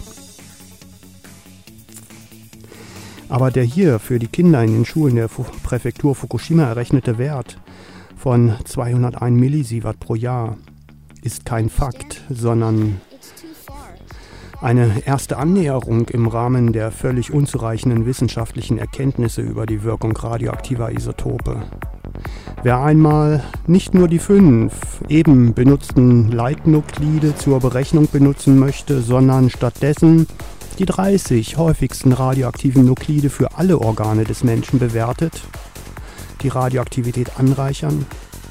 Aber 3.28 3.50
der 3.50 3.64
hier 3.64 3.98
für 3.98 4.18
die 4.18 4.26
Kinder 4.26 4.64
in 4.64 4.72
den 4.72 4.84
Schulen 4.86 5.16
der 5.16 5.28
Präfektur 5.28 6.14
Fukushima 6.14 6.64
errechnete 6.64 7.18
Wert 7.18 7.58
von 8.16 8.54
201 8.64 9.38
Millisievert 9.38 10.00
pro 10.00 10.14
Jahr 10.14 10.56
ist 11.20 11.44
kein 11.44 11.68
Fakt, 11.68 12.22
sondern. 12.30 13.02
Eine 14.60 15.02
erste 15.06 15.38
Annäherung 15.38 16.08
im 16.08 16.28
Rahmen 16.28 16.72
der 16.72 16.90
völlig 16.90 17.32
unzureichenden 17.32 18.04
wissenschaftlichen 18.04 18.78
Erkenntnisse 18.78 19.40
über 19.40 19.66
die 19.66 19.82
Wirkung 19.82 20.16
radioaktiver 20.16 20.92
Isotope. 20.92 21.62
Wer 22.62 22.80
einmal 22.82 23.42
nicht 23.66 23.94
nur 23.94 24.08
die 24.08 24.18
fünf 24.18 25.00
eben 25.08 25.54
benutzten 25.54 26.30
Leitnuklide 26.30 27.34
zur 27.36 27.60
Berechnung 27.60 28.08
benutzen 28.12 28.58
möchte, 28.58 29.00
sondern 29.00 29.48
stattdessen 29.48 30.26
die 30.78 30.84
30 30.84 31.56
häufigsten 31.56 32.12
radioaktiven 32.12 32.84
Nuklide 32.84 33.30
für 33.30 33.56
alle 33.56 33.78
Organe 33.78 34.24
des 34.24 34.44
Menschen 34.44 34.78
bewertet, 34.78 35.42
die 36.42 36.48
Radioaktivität 36.48 37.38
anreichern 37.38 38.04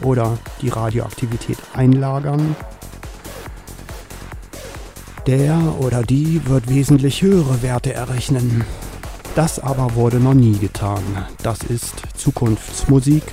oder 0.04 0.38
die 0.62 0.70
Radioaktivität 0.70 1.58
einlagern, 1.74 2.56
der 5.28 5.58
oder 5.80 6.04
die 6.04 6.42
wird 6.46 6.70
wesentlich 6.70 7.22
höhere 7.22 7.62
Werte 7.62 7.94
errechnen. 7.94 8.64
Das 9.36 9.60
aber 9.60 9.96
wurde 9.96 10.20
noch 10.20 10.34
nie 10.34 10.58
getan. 10.58 11.04
Das 11.44 11.60
ist 11.64 12.02
Zukunftsmusik, 12.16 13.24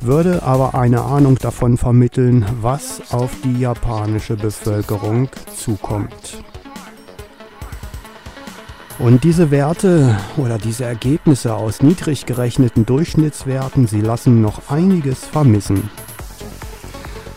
würde 0.00 0.42
aber 0.42 0.74
eine 0.74 1.02
Ahnung 1.02 1.36
davon 1.36 1.76
vermitteln, 1.76 2.44
was 2.60 3.12
auf 3.12 3.30
die 3.44 3.60
japanische 3.60 4.36
Bevölkerung 4.36 5.28
zukommt. 5.56 6.42
Und 8.98 9.24
diese 9.24 9.50
Werte 9.50 10.16
oder 10.36 10.56
diese 10.56 10.84
Ergebnisse 10.84 11.54
aus 11.54 11.82
niedrig 11.82 12.26
gerechneten 12.26 12.86
Durchschnittswerten, 12.86 13.86
sie 13.86 14.00
lassen 14.00 14.40
noch 14.40 14.70
einiges 14.70 15.24
vermissen. 15.24 15.90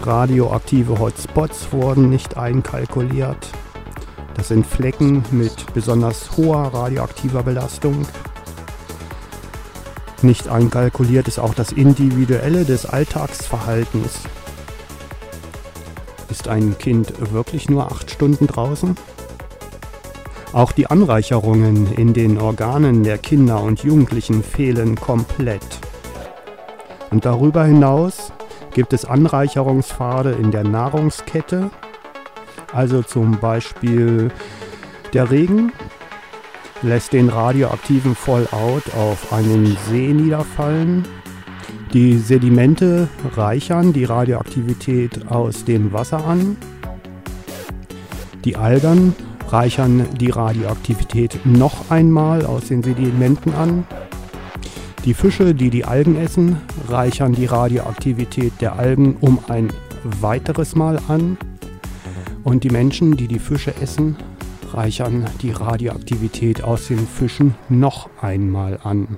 Radioaktive 0.01 0.99
Hotspots 0.99 1.67
wurden 1.71 2.09
nicht 2.09 2.37
einkalkuliert. 2.37 3.49
Das 4.37 4.49
sind 4.49 4.65
Flecken 4.65 5.25
mit 5.31 5.73
besonders 5.73 6.37
hoher 6.37 6.71
radioaktiver 6.73 7.41
Belastung. 7.43 8.05
Nicht 10.21 10.47
einkalkuliert 10.47 11.27
ist 11.27 11.39
auch 11.39 11.53
das 11.53 11.71
Individuelle 11.71 12.63
des 12.63 12.85
Alltagsverhaltens. 12.85 14.19
Ist 16.29 16.47
ein 16.47 16.77
Kind 16.77 17.31
wirklich 17.31 17.69
nur 17.69 17.91
acht 17.91 18.11
Stunden 18.11 18.47
draußen? 18.47 18.95
Auch 20.53 20.71
die 20.71 20.87
Anreicherungen 20.87 21.93
in 21.93 22.13
den 22.13 22.39
Organen 22.39 23.03
der 23.03 23.17
Kinder 23.17 23.61
und 23.61 23.83
Jugendlichen 23.83 24.43
fehlen 24.43 24.95
komplett. 24.95 25.79
Und 27.09 27.25
darüber 27.25 27.65
hinaus 27.65 28.31
gibt 28.73 28.93
es 28.93 29.05
Anreicherungspfade 29.05 30.31
in 30.31 30.51
der 30.51 30.63
Nahrungskette, 30.63 31.69
also 32.77 33.01
zum 33.01 33.39
Beispiel 33.39 34.29
der 35.11 35.31
Regen 35.31 35.71
lässt 36.83 37.11
den 37.11 37.27
radioaktiven 37.27 38.13
Fallout 38.13 38.83
auf 38.95 39.33
einen 39.33 39.75
See 39.89 40.13
niederfallen. 40.13 41.03
Die 41.91 42.19
Sedimente 42.19 43.07
reichern 43.35 43.93
die 43.93 44.03
Radioaktivität 44.03 45.27
aus 45.27 45.65
dem 45.65 45.91
Wasser 45.91 46.23
an. 46.23 46.55
Die 48.45 48.55
Algen 48.55 49.15
reichern 49.49 50.05
die 50.19 50.29
Radioaktivität 50.29 51.39
noch 51.45 51.89
einmal 51.89 52.45
aus 52.45 52.65
den 52.67 52.83
Sedimenten 52.83 53.55
an. 53.55 53.87
Die 55.03 55.15
Fische, 55.15 55.55
die 55.55 55.71
die 55.71 55.85
Algen 55.85 56.15
essen, 56.15 56.57
reichern 56.87 57.33
die 57.33 57.45
Radioaktivität 57.45 58.53
der 58.61 58.77
Algen 58.77 59.17
um 59.19 59.39
ein 59.47 59.73
weiteres 60.03 60.75
Mal 60.75 60.99
an. 61.07 61.37
Und 62.47 62.63
die 62.63 62.69
Menschen, 62.69 63.17
die 63.17 63.27
die 63.27 63.39
Fische 63.39 63.75
essen, 63.81 64.15
reichern 64.71 65.25
die 65.41 65.51
Radioaktivität 65.51 66.63
aus 66.63 66.87
den 66.87 67.05
Fischen 67.05 67.55
noch 67.67 68.09
einmal 68.21 68.79
an. 68.81 69.17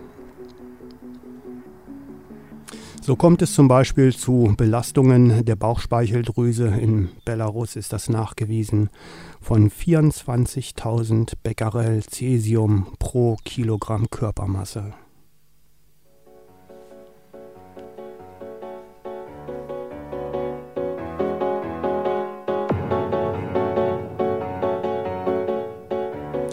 So 3.02 3.16
kommt 3.16 3.44
es 3.44 3.54
zum 3.54 3.68
Beispiel 3.68 4.16
zu 4.16 4.56
Belastungen 4.58 5.46
der 5.46 5.56
Bauchspeicheldrüse. 5.56 6.70
In 6.70 7.10
Belarus 7.24 7.76
ist 7.76 7.94
das 7.94 8.10
nachgewiesen 8.10 8.90
von 9.40 9.70
24.000 9.70 11.34
Becquerel 11.44 12.02
Cäsium 12.02 12.88
pro 12.98 13.38
Kilogramm 13.46 14.10
Körpermasse. 14.10 14.96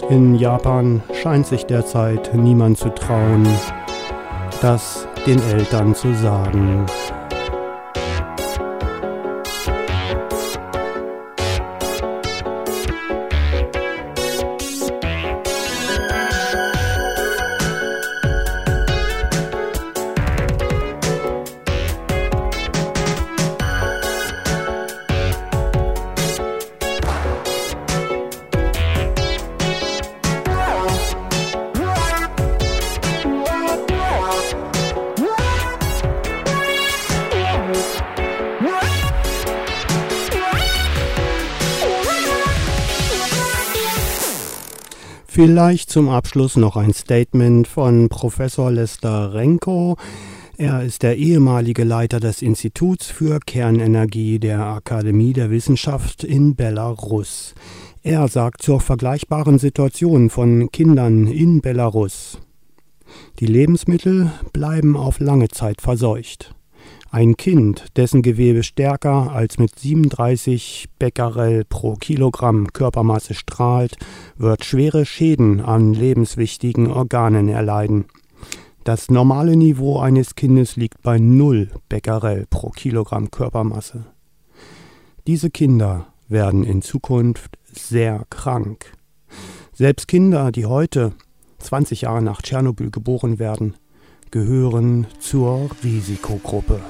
In 0.08 0.36
Japan 0.36 1.02
scheint 1.12 1.46
sich 1.46 1.64
derzeit 1.66 2.32
niemand 2.32 2.78
zu 2.78 2.94
trauen, 2.94 3.44
das 4.62 5.08
den 5.26 5.42
Eltern 5.50 5.96
zu 5.96 6.14
sagen. 6.14 6.86
Vielleicht 45.36 45.90
zum 45.90 46.08
Abschluss 46.08 46.56
noch 46.56 46.76
ein 46.76 46.94
Statement 46.94 47.68
von 47.68 48.08
Professor 48.08 48.70
Lester 48.70 49.34
Renko. 49.34 49.98
Er 50.56 50.82
ist 50.82 51.02
der 51.02 51.18
ehemalige 51.18 51.84
Leiter 51.84 52.20
des 52.20 52.40
Instituts 52.40 53.08
für 53.08 53.38
Kernenergie 53.40 54.38
der 54.38 54.64
Akademie 54.64 55.34
der 55.34 55.50
Wissenschaft 55.50 56.24
in 56.24 56.56
Belarus. 56.56 57.54
Er 58.02 58.28
sagt 58.28 58.62
zur 58.62 58.80
vergleichbaren 58.80 59.58
Situation 59.58 60.30
von 60.30 60.70
Kindern 60.72 61.26
in 61.26 61.60
Belarus. 61.60 62.38
Die 63.38 63.44
Lebensmittel 63.44 64.32
bleiben 64.54 64.96
auf 64.96 65.20
lange 65.20 65.48
Zeit 65.48 65.82
verseucht. 65.82 66.54
Ein 67.10 67.36
Kind, 67.36 67.86
dessen 67.96 68.20
Gewebe 68.22 68.62
stärker 68.62 69.32
als 69.32 69.58
mit 69.58 69.78
37 69.78 70.88
Becquerel 70.98 71.64
pro 71.64 71.94
Kilogramm 71.94 72.72
Körpermasse 72.72 73.34
strahlt, 73.34 73.96
wird 74.36 74.64
schwere 74.64 75.06
Schäden 75.06 75.60
an 75.60 75.94
lebenswichtigen 75.94 76.90
Organen 76.90 77.48
erleiden. 77.48 78.06
Das 78.84 79.10
normale 79.10 79.56
Niveau 79.56 79.98
eines 79.98 80.34
Kindes 80.34 80.76
liegt 80.76 81.02
bei 81.02 81.18
0 81.18 81.70
Becquerel 81.88 82.46
pro 82.50 82.70
Kilogramm 82.70 83.30
Körpermasse. 83.30 84.06
Diese 85.26 85.50
Kinder 85.50 86.08
werden 86.28 86.64
in 86.64 86.82
Zukunft 86.82 87.56
sehr 87.72 88.26
krank. 88.30 88.92
Selbst 89.72 90.08
Kinder, 90.08 90.52
die 90.52 90.66
heute 90.66 91.12
20 91.58 92.02
Jahre 92.02 92.22
nach 92.22 92.42
Tschernobyl 92.42 92.90
geboren 92.90 93.38
werden, 93.38 93.74
gehören 94.30 95.06
zur 95.20 95.70
Risikogruppe. 95.82 96.80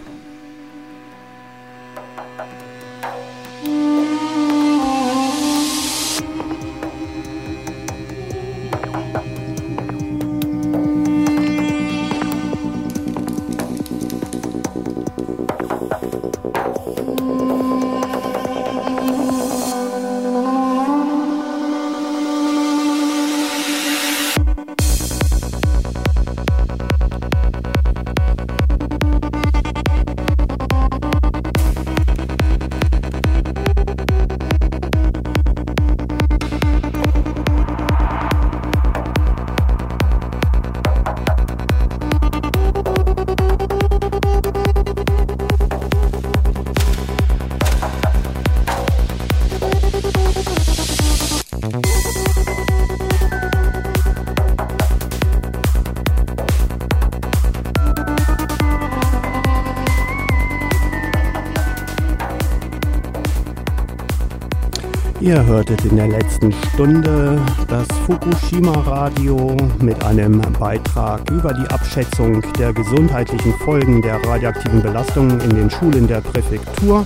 Ihr 65.26 65.44
hörtet 65.44 65.84
in 65.84 65.96
der 65.96 66.06
letzten 66.06 66.52
Stunde 66.52 67.44
das 67.66 67.88
Fukushima 68.06 68.70
Radio 68.82 69.56
mit 69.80 70.04
einem 70.04 70.40
Beitrag 70.56 71.28
über 71.32 71.52
die 71.52 71.66
Abschätzung 71.66 72.44
der 72.56 72.72
gesundheitlichen 72.72 73.52
Folgen 73.54 74.00
der 74.02 74.24
radioaktiven 74.24 74.82
Belastung 74.82 75.28
in 75.40 75.50
den 75.50 75.68
Schulen 75.68 76.06
der 76.06 76.20
Präfektur. 76.20 77.04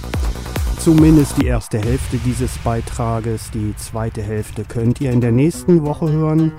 Zumindest 0.78 1.40
die 1.40 1.46
erste 1.46 1.78
Hälfte 1.78 2.18
dieses 2.18 2.58
Beitrages. 2.58 3.50
Die 3.52 3.74
zweite 3.76 4.20
Hälfte 4.20 4.64
könnt 4.64 5.00
ihr 5.00 5.12
in 5.12 5.22
der 5.22 5.32
nächsten 5.32 5.86
Woche 5.86 6.12
hören. 6.12 6.52